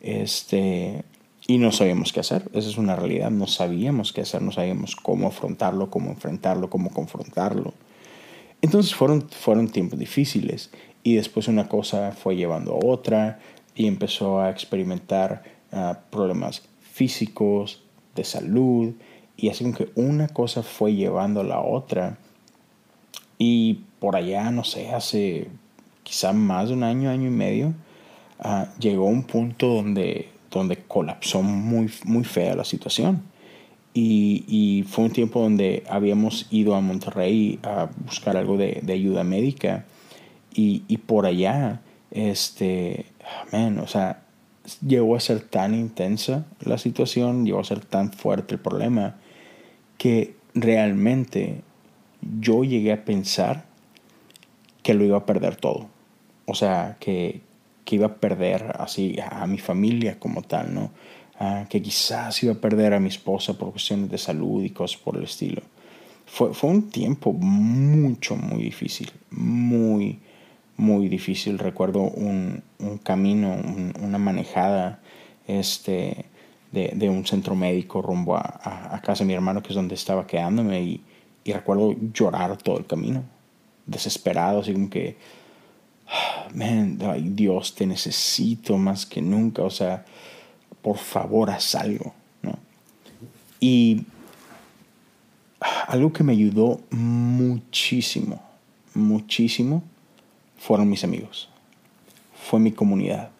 Este, 0.00 1.04
y 1.46 1.58
no 1.58 1.72
sabíamos 1.72 2.12
qué 2.12 2.20
hacer. 2.20 2.48
Esa 2.52 2.68
es 2.68 2.76
una 2.76 2.96
realidad. 2.96 3.30
No 3.30 3.46
sabíamos 3.46 4.12
qué 4.12 4.22
hacer, 4.22 4.42
no 4.42 4.52
sabíamos 4.52 4.96
cómo 4.96 5.28
afrontarlo, 5.28 5.90
cómo 5.90 6.10
enfrentarlo, 6.10 6.68
cómo 6.68 6.90
confrontarlo. 6.90 7.72
Entonces 8.62 8.94
fueron, 8.94 9.28
fueron 9.28 9.68
tiempos 9.68 9.98
difíciles 9.98 10.70
y 11.06 11.14
después 11.14 11.46
una 11.46 11.68
cosa 11.68 12.10
fue 12.10 12.34
llevando 12.34 12.72
a 12.72 12.84
otra 12.84 13.38
y 13.76 13.86
empezó 13.86 14.40
a 14.40 14.50
experimentar 14.50 15.44
ah, 15.70 16.00
problemas 16.10 16.62
físicos, 16.80 17.80
de 18.16 18.24
salud 18.24 18.92
y 19.36 19.48
así 19.48 19.72
que 19.72 19.88
una 19.94 20.26
cosa 20.26 20.64
fue 20.64 20.96
llevando 20.96 21.42
a 21.42 21.44
la 21.44 21.60
otra 21.60 22.18
y 23.38 23.82
por 24.00 24.16
allá, 24.16 24.50
no 24.50 24.64
sé, 24.64 24.90
hace 24.90 25.46
quizá 26.02 26.32
más 26.32 26.70
de 26.70 26.74
un 26.74 26.82
año, 26.82 27.08
año 27.08 27.28
y 27.28 27.30
medio, 27.30 27.72
ah, 28.40 28.66
llegó 28.80 29.04
un 29.04 29.22
punto 29.22 29.68
donde, 29.68 30.28
donde 30.50 30.78
colapsó 30.88 31.40
muy, 31.40 31.88
muy 32.04 32.24
fea 32.24 32.56
la 32.56 32.64
situación. 32.64 33.22
Y, 33.94 34.44
y, 34.48 34.82
fue 34.82 35.04
un 35.04 35.12
tiempo 35.12 35.40
donde 35.40 35.84
habíamos 35.88 36.48
ido 36.50 36.74
a 36.74 36.80
Monterrey 36.80 37.60
a 37.62 37.88
buscar 38.04 38.36
algo 38.36 38.56
de, 38.56 38.80
de 38.82 38.92
ayuda 38.92 39.22
médica 39.22 39.86
y, 40.56 40.84
y, 40.88 40.96
por 40.96 41.26
allá, 41.26 41.82
este, 42.10 43.06
man, 43.52 43.78
o 43.78 43.86
sea, 43.86 44.22
llegó 44.84 45.16
a 45.16 45.20
ser 45.20 45.40
tan 45.40 45.74
intensa 45.74 46.46
la 46.60 46.78
situación, 46.78 47.44
llegó 47.44 47.60
a 47.60 47.64
ser 47.64 47.84
tan 47.84 48.12
fuerte 48.12 48.54
el 48.54 48.60
problema, 48.60 49.16
que 49.98 50.34
realmente 50.54 51.62
yo 52.40 52.64
llegué 52.64 52.92
a 52.92 53.04
pensar 53.04 53.66
que 54.82 54.94
lo 54.94 55.04
iba 55.04 55.18
a 55.18 55.26
perder 55.26 55.56
todo. 55.56 55.88
O 56.46 56.54
sea, 56.54 56.96
que, 57.00 57.42
que 57.84 57.96
iba 57.96 58.06
a 58.06 58.14
perder 58.14 58.76
así 58.78 59.16
a 59.30 59.46
mi 59.46 59.58
familia 59.58 60.18
como 60.18 60.42
tal, 60.42 60.74
¿no? 60.74 60.90
Ah, 61.38 61.66
que 61.68 61.82
quizás 61.82 62.42
iba 62.42 62.54
a 62.54 62.60
perder 62.60 62.94
a 62.94 63.00
mi 63.00 63.08
esposa 63.08 63.58
por 63.58 63.72
cuestiones 63.72 64.10
de 64.10 64.16
salud 64.16 64.64
y 64.64 64.70
cosas 64.70 64.98
por 64.98 65.16
el 65.16 65.24
estilo. 65.24 65.60
Fue, 66.24 66.54
fue 66.54 66.70
un 66.70 66.90
tiempo 66.90 67.32
mucho, 67.32 68.36
muy 68.36 68.62
difícil, 68.62 69.10
muy, 69.30 70.18
muy 70.76 71.08
difícil. 71.08 71.58
Recuerdo 71.58 72.00
un, 72.00 72.62
un 72.78 72.98
camino, 72.98 73.56
una 74.00 74.18
manejada 74.18 75.00
este, 75.46 76.26
de, 76.72 76.92
de, 76.94 77.08
un 77.08 77.26
centro 77.26 77.54
médico 77.54 78.02
rumbo 78.02 78.36
a, 78.36 78.94
a, 78.94 79.00
casa 79.00 79.24
de 79.24 79.28
mi 79.28 79.34
hermano, 79.34 79.62
que 79.62 79.70
es 79.70 79.74
donde 79.74 79.94
estaba 79.94 80.26
quedándome, 80.26 80.82
y, 80.82 81.00
y 81.44 81.52
recuerdo 81.52 81.94
llorar 82.12 82.56
todo 82.56 82.78
el 82.78 82.86
camino, 82.86 83.22
desesperado, 83.86 84.60
así 84.60 84.72
como 84.72 84.90
que, 84.90 85.16
ah, 86.08 86.48
man, 86.54 86.98
Dios, 87.36 87.74
te 87.74 87.86
necesito 87.86 88.76
más 88.76 89.06
que 89.06 89.22
nunca, 89.22 89.62
o 89.62 89.70
sea, 89.70 90.04
por 90.82 90.98
favor, 90.98 91.50
haz 91.50 91.74
algo, 91.74 92.14
¿no? 92.42 92.58
Y 93.60 94.04
algo 95.86 96.12
que 96.12 96.24
me 96.24 96.32
ayudó 96.32 96.80
muchísimo, 96.90 98.42
muchísimo, 98.94 99.82
fueron 100.58 100.88
mis 100.88 101.04
amigos. 101.04 101.48
Fue 102.34 102.60
mi 102.60 102.72
comunidad. 102.72 103.30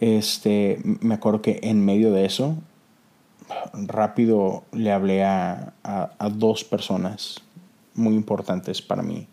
Este, 0.00 0.80
me 1.00 1.14
acuerdo 1.14 1.42
que 1.42 1.60
en 1.62 1.84
medio 1.84 2.12
de 2.12 2.24
eso, 2.24 2.56
rápido 3.72 4.64
le 4.72 4.92
hablé 4.92 5.24
a, 5.24 5.72
a, 5.82 6.28
dos 6.30 6.64
personas 6.64 7.42
muy 7.94 8.14
importantes 8.14 8.82
para 8.82 9.02
mí 9.02 9.26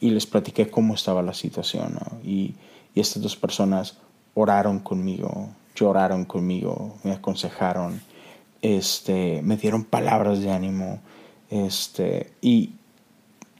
y 0.00 0.10
les 0.10 0.26
platiqué 0.26 0.70
cómo 0.70 0.94
estaba 0.94 1.22
la 1.22 1.34
situación. 1.34 1.98
Y, 2.24 2.54
y 2.94 3.00
estas 3.00 3.22
dos 3.22 3.36
personas 3.36 3.98
oraron 4.34 4.78
conmigo, 4.78 5.48
lloraron 5.74 6.24
conmigo, 6.24 6.96
me 7.02 7.12
aconsejaron, 7.12 8.00
este, 8.62 9.42
me 9.42 9.56
dieron 9.56 9.84
palabras 9.84 10.40
de 10.40 10.50
ánimo, 10.50 11.00
este, 11.50 12.32
y, 12.40 12.74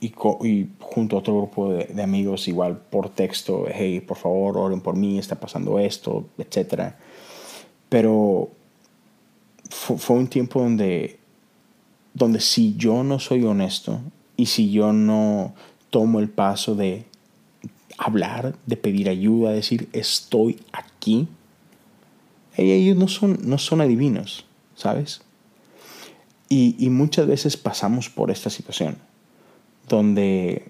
y, 0.01 0.69
junto 0.81 1.17
a 1.17 1.19
otro 1.19 1.37
grupo 1.37 1.73
de, 1.73 2.03
amigos 2.03 2.49
igual 2.49 2.79
por 2.79 3.11
texto, 3.11 3.67
hey, 3.71 4.01
por 4.01 4.17
favor, 4.17 4.57
oren 4.57 4.81
por 4.81 4.97
mí, 4.97 5.19
está 5.19 5.39
pasando 5.39 5.79
esto, 5.79 6.27
etc. 6.39 6.95
Pero 7.89 8.51
fue, 9.69 10.17
un 10.17 10.27
tiempo 10.27 10.63
donde, 10.63 11.19
donde 12.15 12.41
si 12.41 12.75
yo 12.77 13.05
no 13.05 13.19
soy 13.19 13.45
honesto 13.45 14.01
y 14.37 14.47
si 14.47 14.71
yo 14.71 14.93
no 14.93 15.55
tomo 15.91 16.19
el 16.21 16.31
paso 16.31 16.75
de 16.75 17.05
hablar, 17.99 18.57
de 18.65 18.77
pedir 18.77 19.11
ayuda, 19.11 19.53
decir 19.53 19.91
estoy 19.93 20.61
aquí, 20.73 21.29
ellos 22.57 22.97
no 22.97 23.07
son, 23.07 23.39
no 23.43 23.59
son 23.59 23.83
adivinos, 23.83 24.47
¿sabes? 24.75 25.21
Y, 26.49 26.75
y 26.79 26.89
muchas 26.91 27.27
veces 27.27 27.57
pasamos 27.57 28.09
por 28.09 28.31
esta 28.31 28.51
situación 28.51 29.10
donde, 29.91 30.63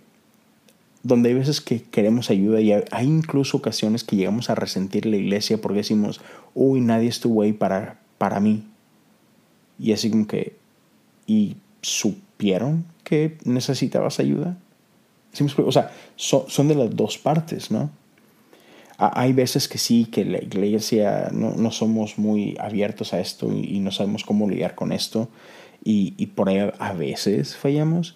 donde 1.02 1.28
hay 1.28 1.34
veces 1.36 1.60
que 1.60 1.82
queremos 1.82 2.30
ayuda 2.30 2.60
y 2.60 2.72
hay 2.72 3.06
incluso 3.06 3.58
ocasiones 3.58 4.02
que 4.02 4.16
llegamos 4.16 4.50
a 4.50 4.56
resentir 4.56 5.06
la 5.06 5.16
iglesia 5.16 5.60
porque 5.60 5.78
decimos, 5.78 6.20
uy, 6.54 6.80
nadie 6.80 7.08
estuvo 7.08 7.42
ahí 7.42 7.52
para, 7.52 8.00
para 8.18 8.40
mí. 8.40 8.64
Y 9.78 9.92
así 9.92 10.10
como 10.10 10.26
que, 10.26 10.56
¿y 11.26 11.56
supieron 11.82 12.84
que 13.04 13.38
necesitabas 13.44 14.18
ayuda? 14.18 14.58
O 15.64 15.72
sea, 15.72 15.92
son, 16.16 16.68
de 16.68 16.74
las 16.74 16.94
dos 16.96 17.16
partes, 17.16 17.70
¿no? 17.70 17.90
Hay 18.98 19.32
veces 19.32 19.68
que 19.68 19.78
sí, 19.78 20.06
que 20.06 20.24
la 20.24 20.38
iglesia 20.38 21.30
no, 21.32 21.54
no 21.54 21.70
somos 21.70 22.18
muy 22.18 22.56
abiertos 22.58 23.14
a 23.14 23.20
esto 23.20 23.50
y, 23.50 23.78
no 23.80 23.92
sabemos 23.92 24.24
cómo 24.24 24.48
lidiar 24.48 24.74
con 24.74 24.92
esto 24.92 25.30
y, 25.82 26.12
y 26.18 26.26
por 26.26 26.50
ahí 26.50 26.70
a 26.78 26.92
veces 26.92 27.56
fallamos, 27.56 28.14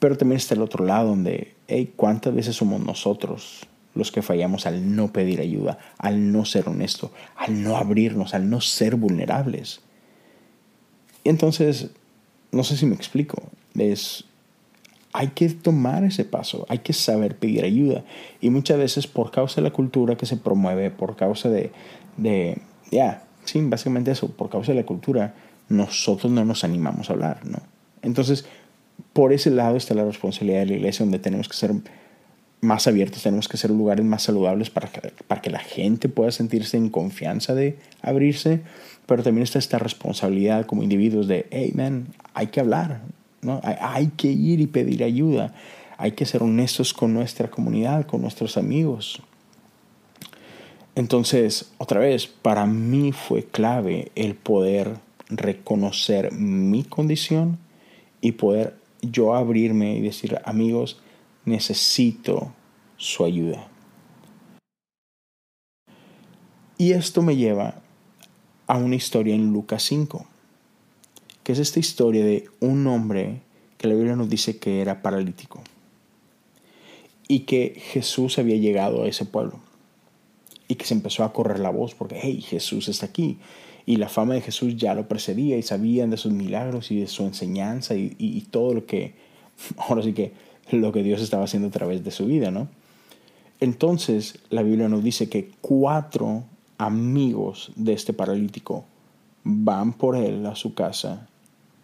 pero 0.00 0.16
también 0.16 0.38
está 0.38 0.54
el 0.54 0.62
otro 0.62 0.84
lado 0.84 1.10
donde, 1.10 1.54
hey, 1.68 1.92
¿cuántas 1.94 2.34
veces 2.34 2.56
somos 2.56 2.84
nosotros 2.84 3.68
los 3.94 4.10
que 4.10 4.22
fallamos 4.22 4.66
al 4.66 4.96
no 4.96 5.12
pedir 5.12 5.40
ayuda, 5.40 5.78
al 5.98 6.32
no 6.32 6.44
ser 6.44 6.68
honesto, 6.68 7.12
al 7.36 7.62
no 7.62 7.76
abrirnos, 7.76 8.34
al 8.34 8.48
no 8.48 8.60
ser 8.60 8.96
vulnerables? 8.96 9.82
Entonces, 11.22 11.90
no 12.50 12.64
sé 12.64 12.78
si 12.78 12.86
me 12.86 12.94
explico, 12.94 13.42
es, 13.74 14.24
hay 15.12 15.28
que 15.28 15.50
tomar 15.50 16.02
ese 16.04 16.24
paso, 16.24 16.64
hay 16.70 16.78
que 16.78 16.94
saber 16.94 17.36
pedir 17.36 17.64
ayuda. 17.64 18.02
Y 18.40 18.48
muchas 18.48 18.78
veces 18.78 19.06
por 19.06 19.30
causa 19.30 19.56
de 19.56 19.68
la 19.68 19.72
cultura 19.72 20.16
que 20.16 20.24
se 20.24 20.38
promueve, 20.38 20.90
por 20.90 21.14
causa 21.14 21.50
de, 21.50 21.72
de 22.16 22.58
ya, 22.90 23.24
sí, 23.44 23.60
básicamente 23.62 24.12
eso, 24.12 24.30
por 24.30 24.48
causa 24.48 24.72
de 24.72 24.80
la 24.80 24.86
cultura, 24.86 25.34
nosotros 25.68 26.32
no 26.32 26.44
nos 26.46 26.64
animamos 26.64 27.10
a 27.10 27.12
hablar, 27.12 27.44
¿no? 27.44 27.58
Entonces, 28.02 28.46
por 29.12 29.32
ese 29.32 29.50
lado 29.50 29.76
está 29.76 29.94
la 29.94 30.04
responsabilidad 30.04 30.60
de 30.60 30.66
la 30.66 30.74
iglesia, 30.74 31.04
donde 31.04 31.18
tenemos 31.18 31.48
que 31.48 31.56
ser 31.56 31.72
más 32.60 32.86
abiertos, 32.86 33.22
tenemos 33.22 33.48
que 33.48 33.56
ser 33.56 33.70
lugares 33.70 34.04
más 34.04 34.22
saludables 34.22 34.70
para 34.70 34.88
que, 34.88 35.12
para 35.26 35.40
que 35.40 35.50
la 35.50 35.60
gente 35.60 36.08
pueda 36.08 36.30
sentirse 36.30 36.76
en 36.76 36.90
confianza 36.90 37.54
de 37.54 37.78
abrirse, 38.02 38.60
pero 39.06 39.22
también 39.22 39.42
está 39.42 39.58
esta 39.58 39.78
responsabilidad 39.78 40.66
como 40.66 40.82
individuos 40.82 41.26
de, 41.26 41.46
hey, 41.50 41.72
man, 41.74 42.08
hay 42.34 42.48
que 42.48 42.60
hablar, 42.60 43.00
¿no? 43.42 43.60
hay, 43.64 43.76
hay 43.80 44.06
que 44.08 44.28
ir 44.28 44.60
y 44.60 44.66
pedir 44.66 45.02
ayuda, 45.02 45.54
hay 45.96 46.12
que 46.12 46.26
ser 46.26 46.42
honestos 46.42 46.92
con 46.92 47.14
nuestra 47.14 47.50
comunidad, 47.50 48.06
con 48.06 48.20
nuestros 48.20 48.56
amigos. 48.56 49.22
Entonces, 50.94 51.72
otra 51.78 52.00
vez, 52.00 52.26
para 52.26 52.66
mí 52.66 53.12
fue 53.12 53.44
clave 53.44 54.10
el 54.16 54.34
poder 54.34 54.96
reconocer 55.28 56.32
mi 56.32 56.84
condición 56.84 57.58
y 58.20 58.32
poder 58.32 58.79
yo 59.02 59.34
abrirme 59.34 59.96
y 59.96 60.00
decir, 60.00 60.38
amigos, 60.44 61.00
necesito 61.44 62.52
su 62.96 63.24
ayuda. 63.24 63.68
Y 66.78 66.92
esto 66.92 67.22
me 67.22 67.36
lleva 67.36 67.82
a 68.66 68.76
una 68.76 68.96
historia 68.96 69.34
en 69.34 69.52
Lucas 69.52 69.82
5, 69.82 70.26
que 71.42 71.52
es 71.52 71.58
esta 71.58 71.80
historia 71.80 72.24
de 72.24 72.48
un 72.60 72.86
hombre 72.86 73.42
que 73.76 73.88
la 73.88 73.94
Biblia 73.94 74.16
nos 74.16 74.28
dice 74.28 74.58
que 74.58 74.80
era 74.80 75.02
paralítico 75.02 75.62
y 77.28 77.40
que 77.40 77.80
Jesús 77.92 78.38
había 78.38 78.56
llegado 78.56 79.04
a 79.04 79.08
ese 79.08 79.24
pueblo. 79.24 79.60
y 80.68 80.76
que 80.76 80.86
se 80.86 80.94
empezó 80.94 81.24
a 81.24 81.32
correr 81.32 81.58
la 81.58 81.70
voz 81.70 81.96
porque, 81.96 82.20
hey, 82.22 82.40
Jesús 82.40 82.88
está 82.88 83.06
aquí. 83.06 83.38
Y 83.90 83.96
la 83.96 84.08
fama 84.08 84.34
de 84.34 84.40
Jesús 84.40 84.76
ya 84.76 84.94
lo 84.94 85.08
precedía 85.08 85.58
y 85.58 85.62
sabían 85.62 86.10
de 86.10 86.16
sus 86.16 86.30
milagros 86.30 86.92
y 86.92 87.00
de 87.00 87.08
su 87.08 87.24
enseñanza 87.24 87.96
y, 87.96 88.46
todo 88.48 88.72
lo 88.72 88.86
que, 88.86 89.16
ahora 89.78 90.00
sí 90.04 90.12
que, 90.12 90.32
lo 90.70 90.92
que 90.92 91.02
Dios 91.02 91.20
estaba 91.20 91.42
haciendo 91.42 91.66
a 91.66 91.72
través 91.72 92.04
de 92.04 92.12
su 92.12 92.26
vida, 92.26 92.52
¿no? 92.52 92.68
Entonces 93.58 94.38
la 94.48 94.62
Biblia 94.62 94.88
nos 94.88 95.02
dice 95.02 95.28
que 95.28 95.50
cuatro 95.60 96.44
amigos 96.78 97.72
de 97.74 97.94
este 97.94 98.12
paralítico 98.12 98.84
van 99.42 99.92
por 99.92 100.14
él 100.14 100.46
a 100.46 100.54
su 100.54 100.74
casa, 100.74 101.26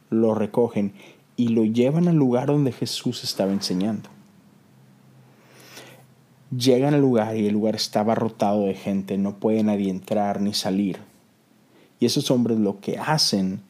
lo 0.08 0.32
recogen 0.36 0.92
y 1.34 1.48
lo 1.48 1.64
llevan 1.64 2.06
al 2.06 2.14
lugar 2.14 2.46
donde 2.46 2.70
Jesús 2.70 3.24
estaba 3.24 3.50
enseñando. 3.50 4.10
Llegan 6.56 6.94
al 6.94 7.00
lugar 7.00 7.36
y 7.36 7.48
el 7.48 7.54
lugar 7.54 7.74
está 7.74 7.98
abarrotado 7.98 8.66
de 8.66 8.74
gente, 8.74 9.18
no 9.18 9.40
puede 9.40 9.64
nadie 9.64 9.90
entrar 9.90 10.40
ni 10.40 10.54
salir. 10.54 11.00
Y 11.98 12.06
esos 12.06 12.30
hombres 12.30 12.58
lo 12.58 12.80
que 12.80 12.98
hacen 12.98 13.60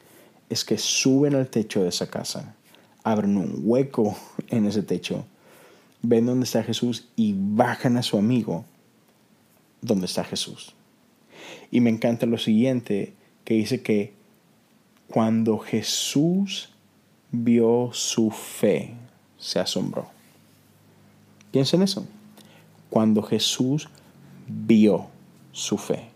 es 0.49 0.63
que 0.63 0.77
suben 0.77 1.35
al 1.35 1.47
techo 1.47 1.83
de 1.83 1.89
esa 1.89 2.09
casa, 2.09 2.55
abren 3.03 3.37
un 3.37 3.61
hueco 3.63 4.17
en 4.47 4.65
ese 4.65 4.83
techo, 4.83 5.25
ven 6.01 6.25
dónde 6.25 6.45
está 6.45 6.63
Jesús 6.63 7.07
y 7.15 7.33
bajan 7.37 7.97
a 7.97 8.03
su 8.03 8.17
amigo 8.17 8.65
donde 9.81 10.05
está 10.05 10.23
Jesús. 10.23 10.73
Y 11.71 11.81
me 11.81 11.89
encanta 11.89 12.25
lo 12.25 12.37
siguiente, 12.37 13.13
que 13.43 13.55
dice 13.55 13.81
que 13.81 14.13
cuando 15.09 15.57
Jesús 15.57 16.69
vio 17.31 17.89
su 17.93 18.31
fe, 18.31 18.93
se 19.37 19.59
asombró. 19.59 20.09
Piensa 21.51 21.77
en 21.77 21.83
eso. 21.83 22.05
Cuando 22.89 23.21
Jesús 23.21 23.89
vio 24.47 25.07
su 25.51 25.77
fe. 25.77 26.09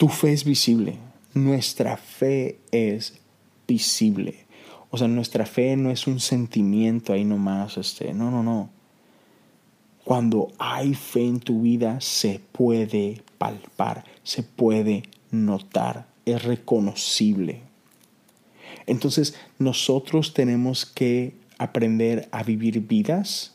Tu 0.00 0.08
fe 0.08 0.32
es 0.32 0.44
visible. 0.44 0.96
Nuestra 1.34 1.98
fe 1.98 2.58
es 2.70 3.20
visible. 3.68 4.46
O 4.88 4.96
sea, 4.96 5.08
nuestra 5.08 5.44
fe 5.44 5.76
no 5.76 5.90
es 5.90 6.06
un 6.06 6.20
sentimiento 6.20 7.12
ahí 7.12 7.22
nomás, 7.22 7.76
este, 7.76 8.14
no, 8.14 8.30
no, 8.30 8.42
no. 8.42 8.70
Cuando 10.02 10.52
hay 10.58 10.94
fe 10.94 11.26
en 11.26 11.38
tu 11.38 11.60
vida, 11.60 12.00
se 12.00 12.40
puede 12.50 13.20
palpar, 13.36 14.06
se 14.22 14.42
puede 14.42 15.02
notar, 15.32 16.06
es 16.24 16.44
reconocible. 16.44 17.60
Entonces, 18.86 19.34
nosotros 19.58 20.32
tenemos 20.32 20.86
que 20.86 21.34
aprender 21.58 22.26
a 22.32 22.42
vivir 22.42 22.80
vidas 22.86 23.54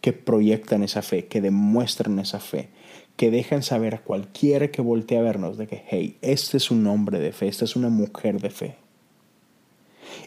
que 0.00 0.14
proyectan 0.14 0.84
esa 0.84 1.02
fe, 1.02 1.26
que 1.26 1.42
demuestran 1.42 2.18
esa 2.18 2.40
fe, 2.40 2.70
que 3.16 3.30
dejan 3.30 3.62
saber 3.62 3.94
a 3.94 4.02
cualquiera 4.02 4.70
que 4.70 4.82
voltee 4.82 5.18
a 5.18 5.22
vernos 5.22 5.58
de 5.58 5.66
que, 5.66 5.84
hey, 5.88 6.16
este 6.22 6.56
es 6.56 6.70
un 6.70 6.86
hombre 6.86 7.20
de 7.20 7.32
fe, 7.32 7.48
esta 7.48 7.64
es 7.64 7.76
una 7.76 7.88
mujer 7.88 8.40
de 8.40 8.50
fe. 8.50 8.76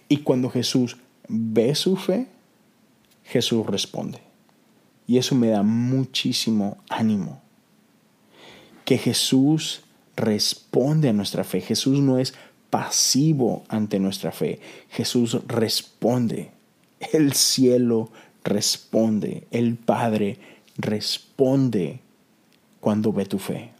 Y 0.07 0.17
cuando 0.17 0.49
Jesús 0.49 0.97
ve 1.27 1.75
su 1.75 1.95
fe, 1.95 2.27
Jesús 3.23 3.65
responde. 3.65 4.19
Y 5.07 5.17
eso 5.17 5.35
me 5.35 5.49
da 5.49 5.63
muchísimo 5.63 6.77
ánimo. 6.89 7.41
Que 8.85 8.97
Jesús 8.97 9.81
responde 10.15 11.09
a 11.09 11.13
nuestra 11.13 11.43
fe. 11.43 11.61
Jesús 11.61 11.99
no 11.99 12.19
es 12.19 12.33
pasivo 12.69 13.63
ante 13.67 13.99
nuestra 13.99 14.31
fe. 14.31 14.59
Jesús 14.89 15.39
responde. 15.47 16.51
El 17.13 17.33
cielo 17.33 18.11
responde. 18.43 19.47
El 19.51 19.75
Padre 19.75 20.39
responde 20.77 22.01
cuando 22.85 23.11
ve 23.11 23.25
tu 23.25 23.39
fe. 23.39 23.71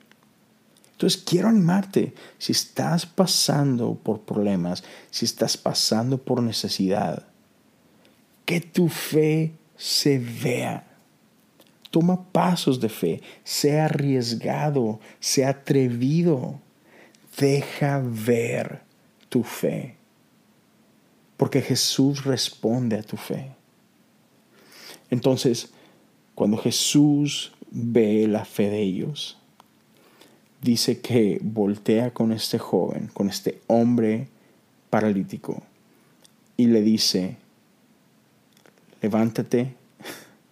Entonces 0.94 1.22
quiero 1.24 1.50
animarte, 1.50 2.16
si 2.40 2.54
estás 2.54 3.06
pasando 3.06 3.94
por 3.94 4.22
problemas, 4.22 4.84
si 5.12 5.26
estás 5.26 5.58
pasando 5.58 6.18
por 6.18 6.42
necesidad, 6.42 7.28
que 8.46 8.62
tu 8.62 8.90
fe 8.90 9.54
se 9.78 10.18
vea. 10.18 10.88
Toma 11.92 12.24
pasos 12.32 12.80
de 12.80 12.90
fe, 12.90 13.22
sea 13.44 13.86
arriesgado, 13.86 15.00
sea 15.20 15.50
atrevido. 15.50 16.60
Deja 17.38 18.02
ver 18.04 18.82
tu 19.30 19.44
fe. 19.44 19.98
Porque 21.38 21.62
Jesús 21.62 22.24
responde 22.24 22.98
a 22.98 23.04
tu 23.04 23.18
fe. 23.18 23.52
Entonces, 25.12 25.70
cuando 26.34 26.58
Jesús 26.58 27.52
ve 27.78 28.26
la 28.28 28.46
fe 28.46 28.70
de 28.70 28.82
ellos, 28.82 29.38
dice 30.62 31.02
que 31.02 31.40
voltea 31.44 32.14
con 32.14 32.32
este 32.32 32.58
joven, 32.58 33.10
con 33.14 33.30
este 33.30 33.62
hombre 33.68 34.30
paralítico, 34.90 35.62
y 36.56 36.68
le 36.68 36.82
dice, 36.82 37.38
levántate. 39.02 39.76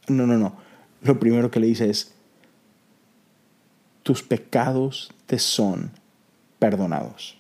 No, 0.10 0.28
no, 0.28 0.38
no. 0.38 0.54
Lo 1.02 1.18
primero 1.18 1.50
que 1.50 1.62
le 1.62 1.68
dice 1.68 1.90
es, 1.90 2.12
tus 4.04 4.22
pecados 4.22 5.14
te 5.28 5.40
son 5.40 5.92
perdonados. 6.60 7.38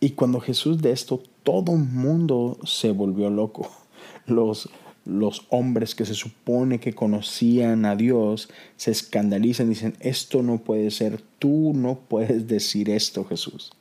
Y 0.00 0.12
cuando 0.12 0.40
Jesús 0.40 0.80
de 0.80 0.92
esto, 0.92 1.22
todo 1.42 1.72
el 1.72 1.80
mundo 1.80 2.56
se 2.64 2.92
volvió 2.92 3.28
loco. 3.28 3.70
Los, 4.26 4.70
los 5.04 5.46
hombres 5.48 5.94
que 5.94 6.04
se 6.04 6.14
supone 6.14 6.78
que 6.78 6.94
conocían 6.94 7.84
a 7.84 7.96
Dios 7.96 8.48
se 8.76 8.90
escandalizan 8.90 9.66
y 9.66 9.70
dicen, 9.70 9.94
esto 10.00 10.42
no 10.42 10.58
puede 10.58 10.90
ser, 10.90 11.20
tú 11.38 11.72
no 11.74 11.98
puedes 11.98 12.46
decir 12.46 12.90
esto, 12.90 13.24
Jesús. 13.24 13.72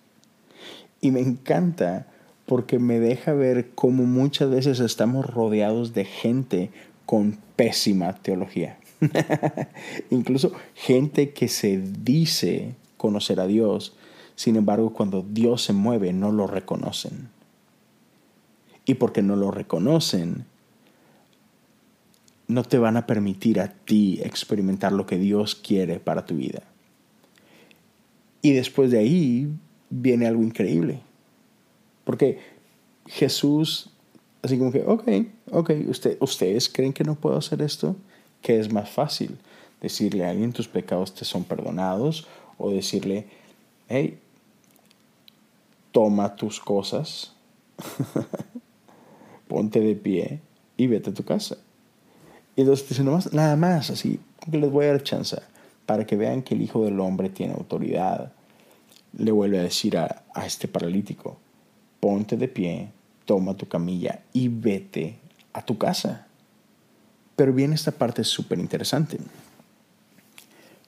Y 1.00 1.12
me 1.12 1.22
encanta 1.22 2.08
porque 2.46 2.80
me 2.80 3.00
deja 3.00 3.34
ver 3.34 3.72
cómo 3.76 4.04
muchas 4.04 4.50
veces 4.50 4.80
estamos 4.80 5.26
rodeados 5.26 5.94
de 5.94 6.06
gente 6.06 6.72
con 7.06 7.38
pésima 7.56 8.14
teología. 8.14 8.78
Incluso 10.10 10.54
gente 10.76 11.32
que 11.32 11.48
se 11.48 11.78
dice 11.80 12.76
conocer 12.98 13.40
a 13.40 13.48
Dios, 13.48 13.96
sin 14.36 14.56
embargo 14.56 14.94
cuando 14.94 15.26
Dios 15.28 15.64
se 15.64 15.74
mueve 15.74 16.14
no 16.14 16.32
lo 16.32 16.48
reconocen. 16.48 17.30
Y 18.86 18.96
porque 18.96 19.22
no 19.22 19.36
lo 19.36 19.52
reconocen, 19.52 20.46
no 22.52 22.64
te 22.64 22.78
van 22.78 22.98
a 22.98 23.08
permitir 23.08 23.60
a 23.60 23.70
ti 23.70 24.20
experimentar 24.24 24.92
lo 24.92 25.06
que 25.06 25.18
Dios 25.18 25.56
quiere 25.56 26.00
para 26.00 26.26
tu 26.26 26.36
vida. 26.36 26.64
Y 28.42 28.52
después 28.54 28.92
de 28.92 29.00
ahí 29.00 29.48
viene 29.90 30.28
algo 30.28 30.44
increíble. 30.44 31.02
Porque 32.04 32.40
Jesús, 33.08 33.90
así 34.42 34.58
como 34.58 34.72
que, 34.72 34.84
ok, 34.84 35.04
ok, 35.52 35.72
usted, 35.88 36.18
¿ustedes 36.20 36.70
creen 36.70 36.94
que 36.94 37.04
no 37.04 37.16
puedo 37.16 37.38
hacer 37.38 37.62
esto? 37.62 37.96
¿Qué 38.42 38.60
es 38.60 38.72
más 38.72 38.90
fácil? 38.90 39.38
Decirle 39.80 40.26
a 40.26 40.30
alguien 40.30 40.54
tus 40.54 40.68
pecados 40.68 41.14
te 41.14 41.26
son 41.26 41.44
perdonados 41.44 42.28
o 42.58 42.72
decirle, 42.72 43.28
hey, 43.88 44.20
toma 45.92 46.36
tus 46.36 46.60
cosas, 46.60 47.34
ponte 49.48 49.80
de 49.80 49.96
pie 49.96 50.40
y 50.78 50.88
vete 50.88 51.12
a 51.12 51.14
tu 51.14 51.24
casa. 51.24 51.58
Entonces 52.62 52.88
dice, 52.88 53.02
más, 53.02 53.34
nada 53.34 53.56
más, 53.56 53.90
así, 53.90 54.20
que 54.52 54.58
les 54.58 54.70
voy 54.70 54.86
a 54.86 54.90
dar 54.90 55.02
chance 55.02 55.36
para 55.88 56.06
que 56.06 56.16
vean 56.16 56.44
que 56.44 56.54
el 56.54 56.62
Hijo 56.62 56.86
del 56.86 57.00
Hombre 57.00 57.30
tiene 57.30 57.54
autoridad. 57.54 58.32
Le 59.18 59.32
vuelve 59.32 59.58
a 59.58 59.64
decir 59.64 59.98
a, 59.98 60.22
a 60.36 60.46
este 60.46 60.68
paralítico, 60.68 61.40
ponte 62.00 62.38
de 62.38 62.48
pie, 62.48 62.90
toma 63.26 63.56
tu 63.56 63.68
camilla 63.68 64.22
y 64.32 64.48
vete 64.48 65.18
a 65.54 65.66
tu 65.66 65.80
casa. 65.80 66.28
Pero 67.36 67.52
viene 67.52 67.74
esta 67.74 67.92
parte 67.92 68.24
súper 68.24 68.60
interesante, 68.60 69.18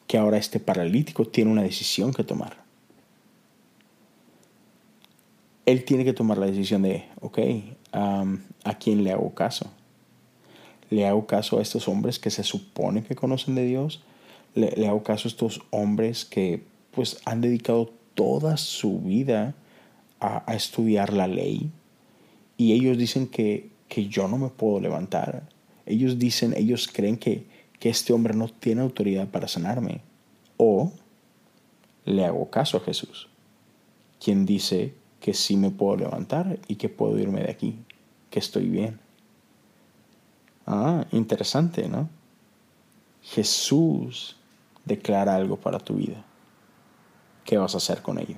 que 0.06 0.20
ahora 0.20 0.38
este 0.38 0.60
paralítico 0.60 1.26
tiene 1.26 1.52
una 1.52 1.64
decisión 1.64 2.14
que 2.14 2.24
tomar. 2.24 2.58
Él 5.66 5.86
tiene 5.86 6.06
que 6.06 6.14
tomar 6.14 6.38
la 6.38 6.46
decisión 6.46 6.84
de, 6.84 7.06
ok, 7.20 7.40
¿a 7.94 8.78
quién 8.78 9.04
le 9.04 9.12
hago 9.12 9.34
caso? 9.34 9.72
Le 10.94 11.08
hago 11.08 11.26
caso 11.26 11.58
a 11.58 11.62
estos 11.62 11.88
hombres 11.88 12.20
que 12.20 12.30
se 12.30 12.44
supone 12.44 13.04
que 13.04 13.16
conocen 13.16 13.56
de 13.56 13.66
Dios, 13.66 14.04
le, 14.54 14.88
hago 14.88 15.02
caso 15.02 15.28
a 15.28 15.32
estos 15.32 15.62
hombres 15.72 16.24
que 16.24 16.64
pues 16.92 17.20
han 17.26 17.42
dedicado 17.42 17.92
toda 18.14 18.58
su 18.58 19.00
vida 19.00 19.56
a, 20.20 20.54
estudiar 20.54 21.12
la 21.12 21.28
ley 21.28 21.72
y 22.58 22.74
ellos 22.74 22.98
dicen 22.98 23.28
que, 23.28 23.72
que, 23.90 24.08
yo 24.08 24.28
no 24.28 24.38
me 24.38 24.50
puedo 24.50 24.80
levantar. 24.80 25.50
Ellos 25.86 26.20
dicen, 26.20 26.54
ellos 26.56 26.88
creen 26.88 27.18
que, 27.18 27.46
que 27.80 27.90
este 27.90 28.14
hombre 28.14 28.36
no 28.36 28.48
tiene 28.48 28.82
autoridad 28.82 29.28
para 29.28 29.48
sanarme. 29.48 30.02
O 30.58 30.94
le 32.06 32.24
hago 32.24 32.50
caso 32.52 32.78
a 32.78 32.82
Jesús, 32.82 33.28
quien 34.24 34.46
dice 34.46 34.94
que 35.20 35.34
sí 35.34 35.58
me 35.58 35.72
puedo 35.72 35.98
levantar 35.98 36.60
y 36.68 36.76
que 36.76 36.88
puedo 36.88 37.18
irme 37.18 37.42
de 37.42 37.52
aquí, 37.52 37.80
que 38.30 38.40
estoy 38.40 38.70
bien. 38.70 39.03
Ah, 40.66 41.06
interesante, 41.12 41.88
¿no? 41.88 42.10
Jesús 43.22 44.38
declara 44.86 45.36
algo 45.36 45.58
para 45.58 45.80
tu 45.80 45.96
vida. 45.96 46.24
¿Qué 47.46 47.58
vas 47.58 47.74
a 47.74 47.78
hacer 47.78 48.02
con 48.02 48.20
ello? 48.20 48.36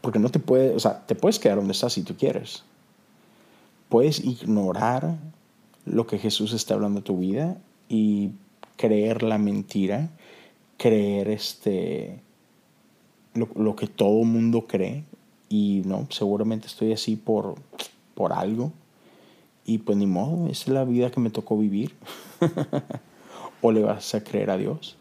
Porque 0.00 0.18
no 0.18 0.30
te 0.30 0.38
puedes, 0.38 0.74
o 0.74 0.80
sea, 0.80 1.06
te 1.06 1.14
puedes 1.14 1.38
quedar 1.38 1.56
donde 1.56 1.72
estás 1.72 1.92
si 1.92 2.02
tú 2.02 2.16
quieres. 2.16 2.64
Puedes 3.88 4.20
ignorar 4.24 5.18
lo 5.84 6.06
que 6.06 6.18
Jesús 6.18 6.52
está 6.52 6.74
hablando 6.74 7.00
de 7.00 7.06
tu 7.06 7.18
vida 7.18 7.58
y 7.88 8.30
creer 8.76 9.22
la 9.22 9.38
mentira, 9.38 10.10
creer 10.76 11.28
este 11.28 12.22
lo, 13.34 13.48
lo 13.56 13.76
que 13.76 13.86
todo 13.86 14.24
mundo 14.24 14.66
cree 14.66 15.04
y 15.48 15.82
no, 15.84 16.06
seguramente 16.10 16.66
estoy 16.66 16.92
así 16.92 17.16
por, 17.16 17.56
por 18.14 18.32
algo 18.32 18.72
y 19.64 19.78
pues 19.78 19.96
ni 19.98 20.06
modo, 20.06 20.46
esa 20.48 20.64
es 20.64 20.68
la 20.68 20.84
vida 20.84 21.10
que 21.10 21.20
me 21.20 21.30
tocó 21.30 21.58
vivir. 21.58 21.94
o 23.62 23.72
le 23.72 23.82
vas 23.82 24.14
a 24.14 24.24
creer 24.24 24.50
a 24.50 24.56
Dios 24.56 24.96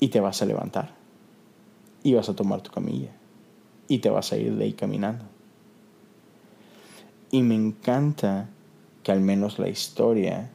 y 0.00 0.08
te 0.08 0.20
vas 0.20 0.42
a 0.42 0.46
levantar 0.46 0.94
y 2.02 2.14
vas 2.14 2.28
a 2.28 2.36
tomar 2.36 2.62
tu 2.62 2.70
camilla 2.70 3.10
y 3.88 3.98
te 3.98 4.10
vas 4.10 4.32
a 4.32 4.36
ir 4.36 4.54
de 4.56 4.64
ahí 4.64 4.72
caminando. 4.72 5.24
Y 7.30 7.42
me 7.42 7.54
encanta 7.54 8.48
que 9.02 9.12
al 9.12 9.20
menos 9.20 9.58
la 9.58 9.68
historia 9.68 10.50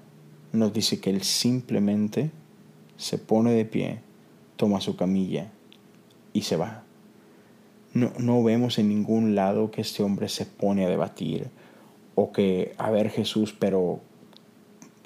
nos 0.52 0.74
dice 0.74 1.00
que 1.00 1.10
él 1.10 1.24
simplemente 1.24 2.32
se 2.98 3.18
pone 3.18 3.52
de 3.52 3.66
pie, 3.66 4.02
toma 4.56 4.82
su 4.82 4.96
camilla 4.96 5.52
y 6.34 6.42
se 6.42 6.56
va. 6.56 6.84
No, 7.94 8.12
no 8.20 8.44
vemos 8.44 8.78
en 8.78 8.90
ningún 8.90 9.36
lado 9.36 9.72
que 9.72 9.82
este 9.82 10.04
hombre 10.04 10.30
se 10.30 10.46
pone 10.46 10.86
a 10.86 10.90
debatir 10.90 11.50
o 12.16 12.32
que, 12.32 12.74
a 12.78 12.92
ver 12.92 13.10
Jesús, 13.10 13.56
pero, 13.58 13.80
o 13.82 14.02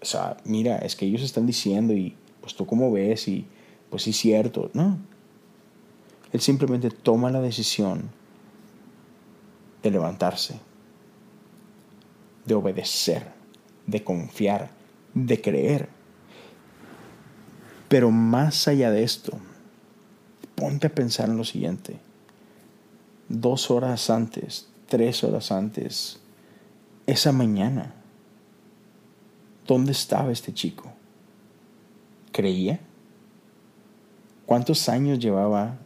sea, 0.01 0.37
mira, 0.45 0.77
es 0.79 0.95
que 0.95 1.05
ellos 1.05 1.21
están 1.21 1.45
diciendo 1.45 1.93
y 1.93 2.15
pues 2.41 2.55
tú 2.55 2.65
cómo 2.65 2.91
ves 2.91 3.27
y 3.27 3.45
pues 3.89 4.03
sí 4.03 4.09
es 4.09 4.17
cierto. 4.17 4.69
No. 4.73 4.97
Él 6.31 6.41
simplemente 6.41 6.89
toma 6.89 7.31
la 7.31 7.41
decisión 7.41 8.09
de 9.81 9.91
levantarse 9.91 10.59
de 12.45 12.53
obedecer, 12.53 13.27
de 13.87 14.03
confiar, 14.03 14.69
de 15.13 15.41
creer. 15.41 15.89
Pero 17.87 18.11
más 18.11 18.67
allá 18.67 18.91
de 18.91 19.03
esto, 19.03 19.37
ponte 20.55 20.87
a 20.87 20.95
pensar 20.95 21.29
en 21.29 21.37
lo 21.37 21.43
siguiente. 21.43 21.99
Dos 23.35 23.71
horas 23.71 24.11
antes, 24.11 24.67
tres 24.87 25.23
horas 25.23 25.51
antes, 25.51 26.19
esa 27.07 27.31
mañana, 27.31 27.95
¿dónde 29.65 29.91
estaba 29.91 30.31
este 30.31 30.53
chico? 30.53 30.93
¿Creía? 32.31 32.79
¿Cuántos 34.45 34.87
años 34.87 35.17
llevaba 35.17 35.77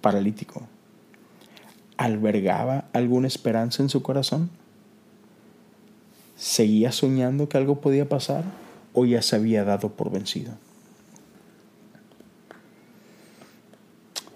paralítico? 0.00 0.62
¿Albergaba 1.96 2.84
alguna 2.92 3.26
esperanza 3.26 3.82
en 3.82 3.88
su 3.88 4.04
corazón? 4.04 4.48
¿Seguía 6.36 6.92
soñando 6.92 7.48
que 7.48 7.58
algo 7.58 7.80
podía 7.80 8.08
pasar 8.08 8.44
o 8.92 9.04
ya 9.04 9.22
se 9.22 9.34
había 9.34 9.64
dado 9.64 9.88
por 9.88 10.12
vencido? 10.12 10.52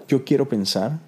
Yo 0.09 0.25
quiero 0.25 0.49
pensar 0.49 1.07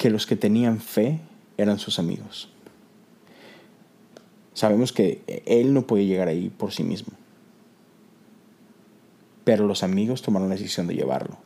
que 0.00 0.08
los 0.08 0.26
que 0.26 0.34
tenían 0.34 0.80
fe 0.80 1.20
eran 1.58 1.78
sus 1.78 1.98
amigos. 1.98 2.48
Sabemos 4.54 4.94
que 4.94 5.20
él 5.44 5.74
no 5.74 5.86
puede 5.86 6.06
llegar 6.06 6.28
ahí 6.28 6.48
por 6.48 6.72
sí 6.72 6.82
mismo, 6.82 7.12
pero 9.44 9.66
los 9.66 9.82
amigos 9.82 10.22
tomaron 10.22 10.48
la 10.48 10.54
decisión 10.54 10.86
de 10.86 10.94
llevarlo. 10.94 11.36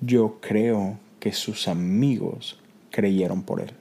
Yo 0.00 0.38
creo 0.40 0.96
que 1.18 1.32
sus 1.32 1.66
amigos 1.66 2.60
creyeron 2.92 3.42
por 3.42 3.60
él. 3.60 3.72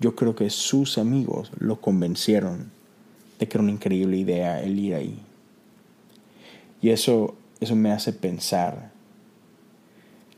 Yo 0.00 0.16
creo 0.16 0.34
que 0.34 0.48
sus 0.48 0.96
amigos 0.96 1.52
lo 1.58 1.82
convencieron 1.82 2.70
de 3.38 3.46
que 3.46 3.58
era 3.58 3.62
una 3.62 3.72
increíble 3.72 4.16
idea 4.16 4.62
el 4.62 4.78
ir 4.78 4.94
ahí. 4.94 5.18
Y 6.80 6.88
eso, 6.88 7.36
eso 7.60 7.76
me 7.76 7.92
hace 7.92 8.14
pensar 8.14 8.93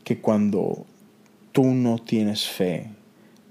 que 0.07 0.21
cuando 0.21 0.85
tú 1.51 1.65
no 1.65 1.97
tienes 1.97 2.47
fe, 2.47 2.91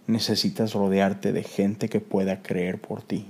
necesitas 0.06 0.72
rodearte 0.72 1.34
de 1.34 1.42
gente 1.42 1.90
que 1.90 2.00
pueda 2.00 2.42
creer 2.42 2.80
por 2.80 3.02
ti. 3.02 3.26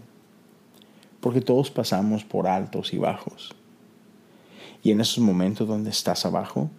Porque 1.20 1.40
todos 1.40 1.72
pasamos 1.72 2.22
por 2.22 2.46
altos 2.46 2.94
y 2.94 2.98
bajos. 2.98 3.56
Y 4.80 4.92
en 4.92 5.00
esos 5.00 5.18
momentos 5.18 5.66
donde 5.66 5.90
estás 5.90 6.24
abajo, 6.24 6.70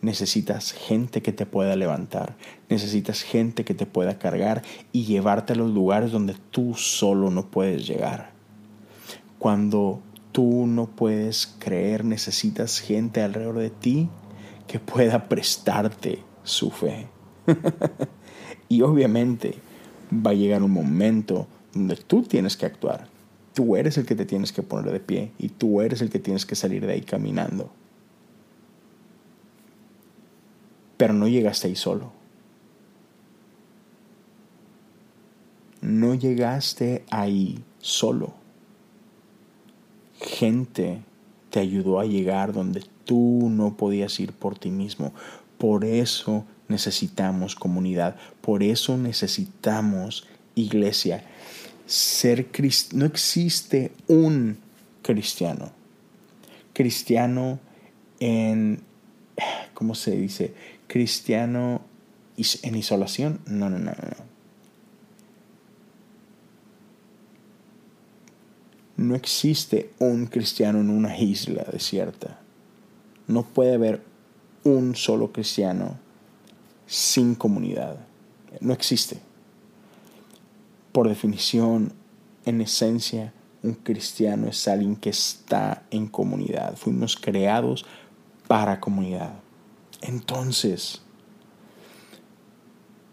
necesitas 0.00 0.70
gente 0.70 1.22
que 1.22 1.32
te 1.32 1.44
pueda 1.44 1.74
levantar, 1.74 2.36
necesitas 2.68 3.22
gente 3.22 3.64
que 3.64 3.74
te 3.74 3.84
pueda 3.84 4.16
cargar 4.16 4.62
y 4.92 5.06
llevarte 5.06 5.54
a 5.54 5.56
los 5.56 5.72
lugares 5.72 6.12
donde 6.12 6.36
tú 6.52 6.76
solo 6.76 7.32
no 7.32 7.50
puedes 7.50 7.84
llegar. 7.84 8.30
Cuando 9.40 10.00
tú 10.30 10.68
no 10.68 10.86
puedes 10.86 11.48
creer, 11.58 12.04
necesitas 12.04 12.78
gente 12.78 13.22
alrededor 13.24 13.58
de 13.58 13.70
ti 13.70 14.08
que 14.70 14.78
pueda 14.78 15.28
prestarte 15.28 16.22
su 16.44 16.70
fe. 16.70 17.08
y 18.68 18.82
obviamente 18.82 19.54
va 20.14 20.30
a 20.30 20.34
llegar 20.34 20.62
un 20.62 20.70
momento 20.70 21.46
donde 21.72 21.96
tú 21.96 22.22
tienes 22.22 22.56
que 22.56 22.66
actuar. 22.66 23.08
Tú 23.54 23.76
eres 23.76 23.98
el 23.98 24.06
que 24.06 24.14
te 24.14 24.26
tienes 24.26 24.52
que 24.52 24.62
poner 24.62 24.92
de 24.92 25.00
pie 25.00 25.32
y 25.38 25.48
tú 25.48 25.80
eres 25.80 26.02
el 26.02 26.10
que 26.10 26.18
tienes 26.18 26.46
que 26.46 26.54
salir 26.54 26.86
de 26.86 26.92
ahí 26.92 27.00
caminando. 27.00 27.70
pero 31.00 31.14
no 31.14 31.26
llegaste 31.26 31.66
ahí 31.66 31.76
solo. 31.76 32.12
No 35.80 36.14
llegaste 36.14 37.06
ahí 37.10 37.64
solo. 37.78 38.34
Gente 40.20 41.02
te 41.48 41.60
ayudó 41.60 42.00
a 42.00 42.04
llegar 42.04 42.52
donde 42.52 42.84
tú 43.10 43.48
no 43.50 43.76
podías 43.76 44.20
ir 44.20 44.30
por 44.30 44.56
ti 44.56 44.70
mismo. 44.70 45.12
Por 45.58 45.84
eso 45.84 46.44
necesitamos 46.68 47.56
comunidad. 47.56 48.14
Por 48.40 48.62
eso 48.62 48.96
necesitamos 48.96 50.28
iglesia. 50.54 51.24
Ser 51.86 52.46
no 52.92 53.04
existe 53.04 53.90
un 54.06 54.58
cristiano. 55.02 55.72
Cristiano 56.72 57.58
en 58.20 58.80
¿cómo 59.74 59.96
se 59.96 60.12
dice? 60.12 60.54
cristiano 60.86 61.82
en 62.62 62.76
isolación. 62.76 63.40
No, 63.46 63.68
no, 63.68 63.80
no, 63.80 63.90
no. 63.90 64.30
No 68.98 69.16
existe 69.16 69.90
un 69.98 70.26
cristiano 70.26 70.78
en 70.78 70.90
una 70.90 71.18
isla 71.18 71.64
desierta. 71.72 72.39
No 73.30 73.44
puede 73.44 73.74
haber 73.74 74.02
un 74.64 74.96
solo 74.96 75.32
cristiano 75.32 75.98
sin 76.86 77.34
comunidad. 77.36 77.96
No 78.60 78.72
existe. 78.72 79.18
Por 80.92 81.08
definición, 81.08 81.92
en 82.44 82.60
esencia, 82.60 83.32
un 83.62 83.74
cristiano 83.74 84.48
es 84.48 84.66
alguien 84.66 84.96
que 84.96 85.10
está 85.10 85.84
en 85.90 86.08
comunidad. 86.08 86.76
Fuimos 86.76 87.16
creados 87.16 87.86
para 88.48 88.80
comunidad. 88.80 89.34
Entonces, 90.02 91.00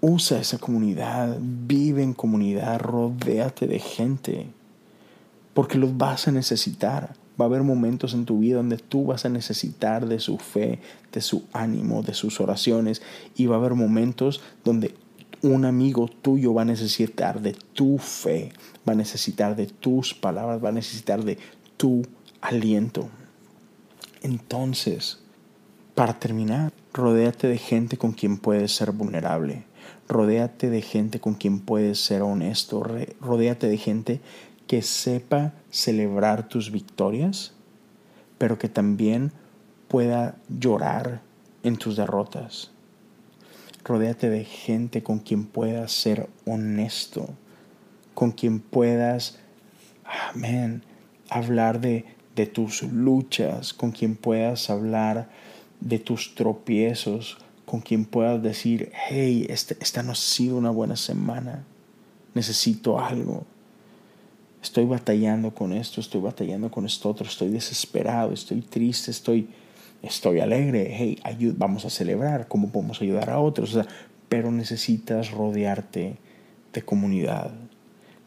usa 0.01 0.39
esa 0.39 0.57
comunidad, 0.57 1.37
vive 1.39 2.01
en 2.01 2.13
comunidad, 2.13 2.79
rodéate 2.79 3.67
de 3.67 3.79
gente, 3.79 4.47
porque 5.53 5.77
los 5.77 5.95
vas 5.95 6.27
a 6.27 6.31
necesitar. 6.31 7.13
Va 7.39 7.45
a 7.45 7.47
haber 7.47 7.63
momentos 7.63 8.13
en 8.13 8.25
tu 8.25 8.39
vida 8.39 8.57
donde 8.57 8.77
tú 8.77 9.05
vas 9.05 9.25
a 9.25 9.29
necesitar 9.29 10.07
de 10.07 10.19
su 10.19 10.37
fe, 10.37 10.79
de 11.11 11.21
su 11.21 11.43
ánimo, 11.53 12.01
de 12.01 12.13
sus 12.13 12.39
oraciones, 12.41 13.01
y 13.35 13.45
va 13.45 13.55
a 13.55 13.59
haber 13.59 13.75
momentos 13.75 14.41
donde 14.63 14.95
un 15.41 15.65
amigo 15.65 16.07
tuyo 16.07 16.53
va 16.53 16.63
a 16.63 16.65
necesitar 16.65 17.41
de 17.41 17.55
tu 17.73 17.97
fe, 17.97 18.51
va 18.87 18.93
a 18.93 18.95
necesitar 18.95 19.55
de 19.55 19.67
tus 19.67 20.13
palabras, 20.13 20.63
va 20.63 20.69
a 20.69 20.73
necesitar 20.73 21.23
de 21.23 21.37
tu 21.77 22.03
aliento. 22.41 23.09
Entonces, 24.23 25.19
para 25.95 26.19
terminar, 26.19 26.73
rodéate 26.93 27.47
de 27.47 27.57
gente 27.57 27.97
con 27.97 28.13
quien 28.13 28.37
puedes 28.37 28.75
ser 28.75 28.91
vulnerable. 28.91 29.65
Rodéate 30.07 30.69
de 30.69 30.81
gente 30.81 31.19
con 31.19 31.35
quien 31.35 31.59
puedes 31.59 31.99
ser 31.99 32.21
honesto. 32.21 32.83
Rodéate 33.21 33.67
de 33.67 33.77
gente 33.77 34.21
que 34.67 34.81
sepa 34.81 35.53
celebrar 35.77 36.47
tus 36.47 36.71
victorias, 36.71 37.53
pero 38.39 38.57
que 38.57 38.67
también 38.67 39.31
pueda 39.87 40.35
llorar 40.49 41.21
en 41.61 41.77
tus 41.77 41.95
derrotas. 41.95 42.71
Rodéate 43.83 44.27
de 44.31 44.43
gente 44.43 45.03
con 45.03 45.19
quien 45.19 45.45
puedas 45.45 45.91
ser 45.91 46.29
honesto, 46.47 47.29
con 48.15 48.31
quien 48.31 48.59
puedas, 48.59 49.37
amén, 50.33 50.81
hablar 51.29 51.79
de, 51.79 52.05
de 52.35 52.47
tus 52.47 52.81
luchas, 52.81 53.71
con 53.75 53.91
quien 53.91 54.15
puedas 54.15 54.71
hablar 54.71 55.29
de 55.79 55.99
tus 55.99 56.33
tropiezos, 56.33 57.37
con 57.65 57.81
quien 57.81 58.05
puedas 58.05 58.41
decir, 58.41 58.91
hey, 59.09 59.45
este, 59.47 59.77
esta 59.79 60.01
no 60.01 60.13
ha 60.13 60.15
sido 60.15 60.57
una 60.57 60.71
buena 60.71 60.95
semana, 60.95 61.65
necesito 62.33 62.99
algo, 62.99 63.45
estoy 64.67 64.85
batallando 64.85 65.51
con 65.51 65.71
esto, 65.71 66.01
estoy 66.01 66.19
batallando 66.19 66.69
con 66.69 66.85
esto 66.85 67.09
otro, 67.09 67.25
estoy 67.25 67.49
desesperado, 67.49 68.33
estoy 68.33 68.61
triste, 68.61 69.11
estoy, 69.11 69.47
estoy 70.03 70.41
alegre, 70.41 70.93
hey, 70.93 71.19
vamos 71.55 71.85
a 71.85 71.89
celebrar, 71.89 72.47
cómo 72.49 72.69
podemos 72.69 73.01
ayudar 73.01 73.29
a 73.29 73.39
otros, 73.39 73.79
pero 74.27 74.51
necesitas 74.51 75.31
rodearte 75.31 76.17
de 76.73 76.81
comunidad, 76.81 77.51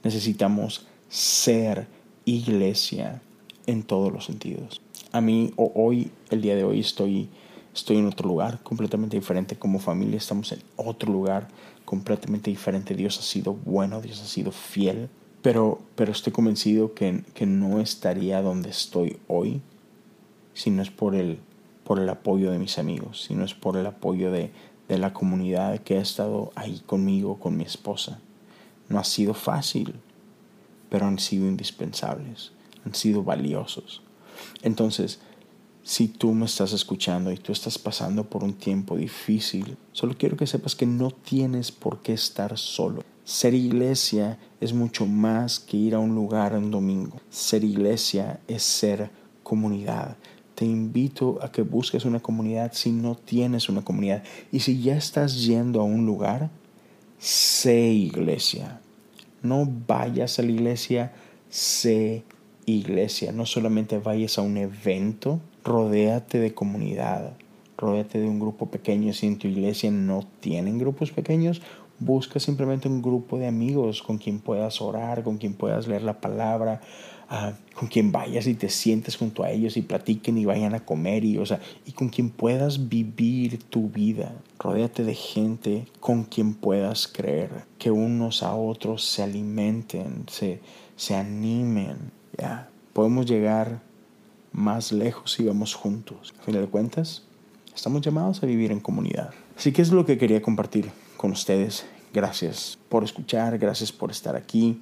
necesitamos 0.03 0.87
ser 1.11 1.87
iglesia 2.25 3.21
en 3.67 3.83
todos 3.83 4.11
los 4.11 4.25
sentidos. 4.25 4.81
A 5.13 5.21
mí 5.21 5.53
hoy, 5.57 6.11
el 6.31 6.41
día 6.41 6.57
de 6.57 6.65
hoy, 6.65 6.81
estoy, 6.81 7.29
estoy 7.75 7.99
en 7.99 8.07
otro 8.07 8.29
lugar 8.29 8.63
completamente 8.63 9.17
diferente. 9.17 9.57
Como 9.57 9.79
familia 9.79 10.17
estamos 10.17 10.53
en 10.53 10.61
otro 10.77 11.13
lugar 11.13 11.49
completamente 11.85 12.49
diferente. 12.49 12.95
Dios 12.95 13.19
ha 13.19 13.23
sido 13.23 13.53
bueno, 13.53 14.01
Dios 14.01 14.23
ha 14.23 14.27
sido 14.27 14.53
fiel. 14.53 15.11
Pero, 15.43 15.81
pero 15.95 16.13
estoy 16.13 16.33
convencido 16.33 16.95
que, 16.95 17.25
que 17.35 17.47
no 17.47 17.81
estaría 17.81 18.43
donde 18.43 18.71
estoy 18.71 19.19
hoy 19.27 19.63
si 20.53 20.71
no 20.71 20.83
es 20.83 20.91
por 20.91 21.15
el, 21.15 21.39
por 21.85 21.99
el 21.99 22.09
apoyo 22.09 22.51
de 22.51 22.59
mis 22.59 22.79
amigos, 22.79 23.23
si 23.23 23.35
no 23.35 23.45
es 23.45 23.55
por 23.55 23.77
el 23.77 23.87
apoyo 23.87 24.31
de, 24.31 24.51
de 24.89 24.99
la 24.99 25.13
comunidad 25.13 25.79
que 25.79 25.97
ha 25.97 26.01
estado 26.01 26.53
ahí 26.57 26.83
conmigo, 26.85 27.39
con 27.39 27.57
mi 27.57 27.65
esposa. 27.65 28.21
No 28.89 28.99
ha 28.99 29.05
sido 29.05 29.35
fácil, 29.35 29.95
pero 30.91 31.07
han 31.07 31.19
sido 31.19 31.47
indispensables, 31.47 32.53
han 32.85 32.95
sido 32.95 33.23
valiosos. 33.23 34.03
Entonces, 34.63 35.21
si 35.83 36.09
tú 36.09 36.35
me 36.35 36.47
estás 36.47 36.73
escuchando 36.73 37.33
y 37.33 37.37
tú 37.37 37.53
estás 37.53 37.79
pasando 37.79 38.29
por 38.29 38.45
un 38.45 38.55
tiempo 38.55 38.97
difícil, 38.97 39.77
solo 39.93 40.15
quiero 40.19 40.37
que 40.37 40.47
sepas 40.47 40.75
que 40.75 40.87
no 40.87 41.11
tienes 41.11 41.73
por 41.73 42.03
qué 42.03 42.13
estar 42.13 42.59
solo. 42.59 43.05
Ser 43.25 43.55
iglesia 43.55 44.39
es 44.61 44.73
mucho 44.73 45.07
más 45.07 45.61
que 45.61 45.77
ir 45.77 45.95
a 45.95 45.99
un 45.99 46.15
lugar 46.15 46.55
un 46.55 46.71
domingo. 46.71 47.21
Ser 47.31 47.65
iglesia 47.65 48.41
es 48.49 48.63
ser 48.63 49.11
comunidad. 49.43 50.17
Te 50.55 50.65
invito 50.65 51.39
a 51.43 51.51
que 51.51 51.63
busques 51.63 52.05
una 52.05 52.21
comunidad 52.21 52.73
si 52.75 52.93
no 52.93 53.15
tienes 53.15 53.69
una 53.69 53.83
comunidad. 53.83 54.23
Y 54.53 54.61
si 54.61 54.83
ya 54.83 54.97
estás 54.97 55.43
yendo 55.45 55.81
a 55.81 55.85
un 55.85 56.05
lugar, 56.07 56.51
sé 57.19 57.89
iglesia. 57.89 58.81
No 59.43 59.67
vayas 59.87 60.39
a 60.39 60.43
la 60.43 60.51
iglesia, 60.51 61.13
sé 61.49 62.25
iglesia. 62.67 63.33
No 63.33 63.47
solamente 63.47 63.99
vayas 63.99 64.39
a 64.39 64.43
un 64.43 64.57
evento, 64.57 65.41
rodéate 65.65 66.39
de 66.39 66.53
comunidad. 66.53 67.37
Rodéate 67.79 68.21
de 68.21 68.29
un 68.29 68.39
grupo 68.39 68.71
pequeño. 68.71 69.15
Si 69.15 69.27
en 69.27 69.39
tu 69.39 69.49
iglesia 69.49 69.91
no 69.91 70.27
tienen 70.41 70.79
grupos 70.79 71.11
pequeños, 71.11 71.63
busca 72.01 72.41
simplemente 72.41 72.89
un 72.89 73.03
grupo 73.03 73.39
de 73.39 73.47
amigos 73.47 74.03
con 74.03 74.19
quien 74.19 74.41
puedas 74.41 74.81
orar, 74.81 75.23
con 75.23 75.37
quien 75.37 75.55
puedas 75.55 75.87
leer 75.87 76.03
la 76.03 76.21
palabra, 76.21 76.81
ah, 77.29 77.53
con 77.75 77.89
quien 77.89 78.11
vayas 78.11 78.47
y 78.47 78.55
te 78.55 78.71
sientes 78.71 79.17
junto 79.17 79.45
a 79.45 79.51
ellos 79.51 79.77
y 79.77 79.83
platiquen 79.83 80.39
y 80.39 80.47
vayan 80.47 80.75
a 80.75 80.85
comer 80.85 81.25
y, 81.25 81.39
o 81.39 81.47
sea, 81.47 81.61
y 81.87 81.93
con 81.93 82.09
quien 82.09 82.31
puedas 82.31 82.89
vivir 82.89 83.63
tu 83.65 83.91
vida. 83.91 84.35
Rodéate 84.59 85.05
de 85.05 85.15
gente 85.15 85.87
con 86.01 86.25
quien 86.25 86.55
puedas 86.55 87.07
creer, 87.07 87.65
que 87.79 87.91
unos 87.91 88.43
a 88.43 88.55
otros 88.55 89.05
se 89.05 89.23
alimenten, 89.23 90.25
se, 90.29 90.61
se 90.97 91.15
animen. 91.15 92.13
Ya, 92.39 92.71
podemos 92.95 93.27
llegar 93.27 93.83
más 94.53 94.91
lejos 94.91 95.33
si 95.33 95.45
vamos 95.45 95.75
juntos. 95.75 96.35
A 96.41 96.43
fin 96.45 96.55
de 96.55 96.67
cuentas, 96.67 97.25
estamos 97.75 98.01
llamados 98.01 98.43
a 98.43 98.47
vivir 98.47 98.73
en 98.73 98.81
comunidad. 98.81 99.33
Así 99.55 99.73
que 99.73 99.83
es 99.83 99.93
lo 99.93 100.07
que 100.07 100.17
quería 100.17 100.41
compartir 100.41 100.91
con 101.21 101.33
ustedes. 101.33 101.85
Gracias 102.15 102.79
por 102.89 103.05
escuchar, 103.05 103.59
gracias 103.59 103.93
por 103.93 104.11
estar 104.11 104.37
aquí. 104.37 104.81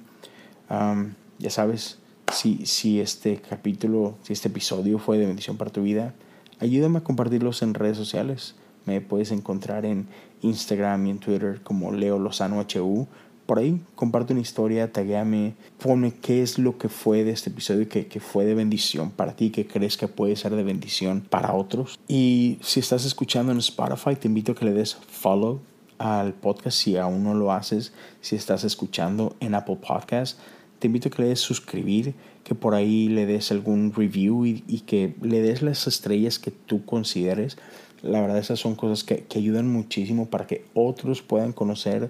ya 1.37 1.49
sabes, 1.49 1.99
si, 2.31 2.65
si 2.65 3.01
este 3.01 3.41
capítulo, 3.41 4.15
si 4.23 4.31
este 4.31 4.47
episodio 4.47 4.99
fue 4.99 5.17
de 5.17 5.25
bendición 5.25 5.57
para 5.57 5.69
tu 5.69 5.83
vida, 5.83 6.13
ayúdame 6.61 6.99
a 6.99 7.03
compartirlos 7.03 7.61
en 7.61 7.73
redes 7.73 7.97
sociales. 7.97 8.55
Me 8.85 9.01
puedes 9.01 9.31
encontrar 9.31 9.83
en 9.85 10.07
Instagram 10.41 11.07
y 11.07 11.09
en 11.09 11.19
Twitter 11.19 11.59
como 11.61 11.91
Leo 11.91 12.17
Lozano 12.17 12.61
HU. 12.61 13.05
Por 13.45 13.59
ahí 13.59 13.81
comparte 13.95 14.31
una 14.31 14.41
historia, 14.41 14.93
taguéame, 14.93 15.55
pone 15.83 16.13
qué 16.13 16.41
es 16.41 16.57
lo 16.57 16.77
que 16.77 16.87
fue 16.87 17.25
de 17.25 17.31
este 17.31 17.49
episodio 17.49 17.89
que, 17.89 18.07
que 18.07 18.21
fue 18.21 18.45
de 18.45 18.53
bendición 18.55 19.11
para 19.11 19.35
ti, 19.35 19.49
que 19.49 19.67
crees 19.67 19.97
que 19.97 20.07
puede 20.07 20.37
ser 20.37 20.55
de 20.55 20.63
bendición 20.63 21.19
para 21.19 21.53
otros. 21.53 21.99
Y 22.07 22.59
si 22.61 22.79
estás 22.79 23.03
escuchando 23.03 23.51
en 23.51 23.57
Spotify, 23.57 24.15
te 24.15 24.29
invito 24.29 24.53
a 24.53 24.55
que 24.55 24.63
le 24.63 24.71
des 24.71 24.95
follow 24.95 25.59
al 25.99 26.33
podcast 26.33 26.77
si 26.77 26.97
aún 26.97 27.23
no 27.23 27.35
lo 27.35 27.51
haces, 27.51 27.93
si 28.21 28.35
estás 28.35 28.63
escuchando 28.63 29.35
en 29.39 29.53
Apple 29.53 29.77
Podcast. 29.85 30.39
Te 30.79 30.87
invito 30.87 31.09
a 31.09 31.11
que 31.11 31.21
le 31.21 31.27
des 31.27 31.41
suscribir, 31.41 32.15
que 32.43 32.55
por 32.55 32.73
ahí 32.73 33.09
le 33.09 33.25
des 33.25 33.51
algún 33.51 33.93
review 33.93 34.45
y, 34.45 34.83
que 34.87 35.13
le 35.21 35.41
des 35.41 35.61
las 35.61 35.85
estrellas 35.87 36.39
que 36.39 36.51
tú 36.51 36.85
consideres. 36.85 37.57
La 38.01 38.21
verdad 38.21 38.37
esas 38.37 38.59
son 38.59 38.75
cosas 38.75 39.03
que, 39.03 39.25
que 39.25 39.39
ayudan 39.39 39.67
muchísimo 39.67 40.29
para 40.29 40.47
que 40.47 40.65
otros 40.73 41.21
puedan 41.21 41.51
conocer 41.51 42.09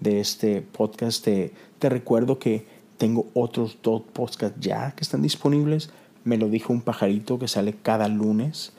de 0.00 0.20
este 0.20 0.60
podcast. 0.60 1.24
Te, 1.24 1.52
te 1.78 1.88
recuerdo 1.88 2.38
que 2.38 2.66
tengo 2.98 3.26
otros 3.32 3.78
dos 3.82 4.02
podcasts 4.12 4.60
ya 4.60 4.92
que 4.92 5.02
están 5.02 5.22
disponibles. 5.22 5.88
Me 6.24 6.36
lo 6.36 6.50
dijo 6.50 6.74
un 6.74 6.82
pajarito 6.82 7.38
que 7.38 7.48
sale 7.48 7.72
cada 7.72 8.08
lunes. 8.08 8.74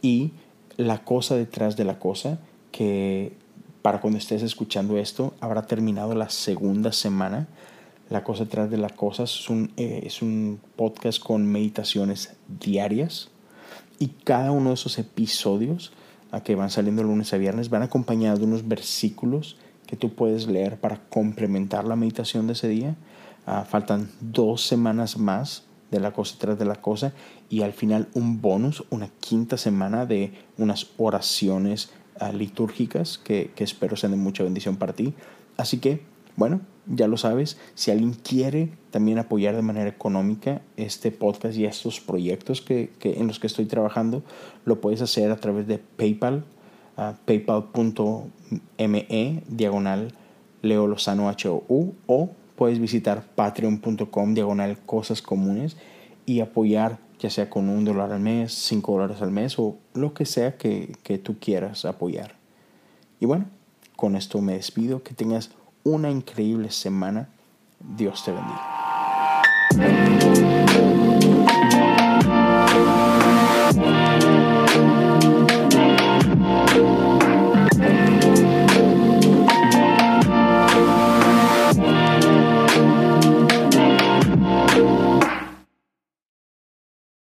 Y 0.00 0.32
la 0.78 1.04
cosa 1.04 1.36
detrás 1.36 1.76
de 1.76 1.84
la 1.84 1.98
cosa, 1.98 2.38
que 2.72 3.32
para 3.88 4.02
cuando 4.02 4.18
estés 4.18 4.42
escuchando 4.42 4.98
esto, 4.98 5.32
habrá 5.40 5.62
terminado 5.62 6.14
la 6.14 6.28
segunda 6.28 6.92
semana. 6.92 7.48
La 8.10 8.22
cosa 8.22 8.44
detrás 8.44 8.70
de 8.70 8.76
la 8.76 8.90
cosa 8.90 9.22
es 9.22 9.48
un, 9.48 9.72
eh, 9.78 10.02
es 10.04 10.20
un 10.20 10.60
podcast 10.76 11.18
con 11.22 11.46
meditaciones 11.46 12.36
diarias 12.48 13.30
y 13.98 14.08
cada 14.08 14.52
uno 14.52 14.68
de 14.68 14.74
esos 14.74 14.98
episodios 14.98 15.90
a 16.32 16.42
que 16.42 16.54
van 16.54 16.68
saliendo 16.68 17.02
lunes 17.02 17.32
a 17.32 17.38
viernes 17.38 17.70
van 17.70 17.80
acompañados 17.80 18.40
de 18.40 18.44
unos 18.44 18.68
versículos 18.68 19.56
que 19.86 19.96
tú 19.96 20.12
puedes 20.12 20.48
leer 20.48 20.78
para 20.78 21.00
complementar 21.08 21.86
la 21.86 21.96
meditación 21.96 22.46
de 22.46 22.52
ese 22.52 22.68
día. 22.68 22.94
Ah, 23.46 23.64
faltan 23.66 24.10
dos 24.20 24.66
semanas 24.66 25.16
más 25.16 25.62
de 25.90 26.00
la 26.00 26.12
cosa 26.12 26.34
detrás 26.34 26.58
de 26.58 26.66
la 26.66 26.76
cosa 26.82 27.14
y 27.48 27.62
al 27.62 27.72
final 27.72 28.08
un 28.12 28.42
bonus, 28.42 28.84
una 28.90 29.08
quinta 29.20 29.56
semana 29.56 30.04
de 30.04 30.34
unas 30.58 30.88
oraciones 30.98 31.90
litúrgicas 32.32 33.18
que, 33.18 33.50
que 33.54 33.64
espero 33.64 33.96
sean 33.96 34.12
de 34.12 34.18
mucha 34.18 34.44
bendición 34.44 34.76
para 34.76 34.92
ti. 34.92 35.14
Así 35.56 35.78
que, 35.78 36.02
bueno, 36.36 36.60
ya 36.86 37.08
lo 37.08 37.16
sabes, 37.16 37.58
si 37.74 37.90
alguien 37.90 38.12
quiere 38.12 38.70
también 38.90 39.18
apoyar 39.18 39.54
de 39.56 39.62
manera 39.62 39.88
económica 39.88 40.62
este 40.76 41.10
podcast 41.10 41.56
y 41.56 41.64
estos 41.66 42.00
proyectos 42.00 42.60
que, 42.60 42.90
que 42.98 43.18
en 43.18 43.26
los 43.26 43.38
que 43.38 43.46
estoy 43.46 43.66
trabajando, 43.66 44.22
lo 44.64 44.80
puedes 44.80 45.02
hacer 45.02 45.30
a 45.30 45.36
través 45.36 45.66
de 45.66 45.78
PayPal, 45.78 46.44
paypal.me 47.24 49.06
diagonal 49.48 50.12
Leo 50.62 50.86
Lozano 50.86 51.28
HOU 51.30 51.94
o 52.06 52.30
puedes 52.56 52.80
visitar 52.80 53.24
patreon.com 53.34 54.34
diagonal 54.34 54.78
cosas 54.84 55.22
comunes 55.22 55.76
y 56.26 56.40
apoyar 56.40 56.98
ya 57.18 57.30
sea 57.30 57.50
con 57.50 57.68
un 57.68 57.84
dólar 57.84 58.12
al 58.12 58.20
mes, 58.20 58.52
cinco 58.52 58.92
dólares 58.92 59.20
al 59.22 59.30
mes 59.30 59.58
o 59.58 59.76
lo 59.94 60.14
que 60.14 60.24
sea 60.24 60.56
que, 60.56 60.96
que 61.02 61.18
tú 61.18 61.38
quieras 61.38 61.84
apoyar. 61.84 62.34
Y 63.20 63.26
bueno, 63.26 63.46
con 63.96 64.14
esto 64.16 64.40
me 64.40 64.54
despido. 64.54 65.02
Que 65.02 65.14
tengas 65.14 65.50
una 65.82 66.10
increíble 66.10 66.70
semana. 66.70 67.28
Dios 67.80 68.24
te 68.24 68.32
bendiga. 68.32 70.17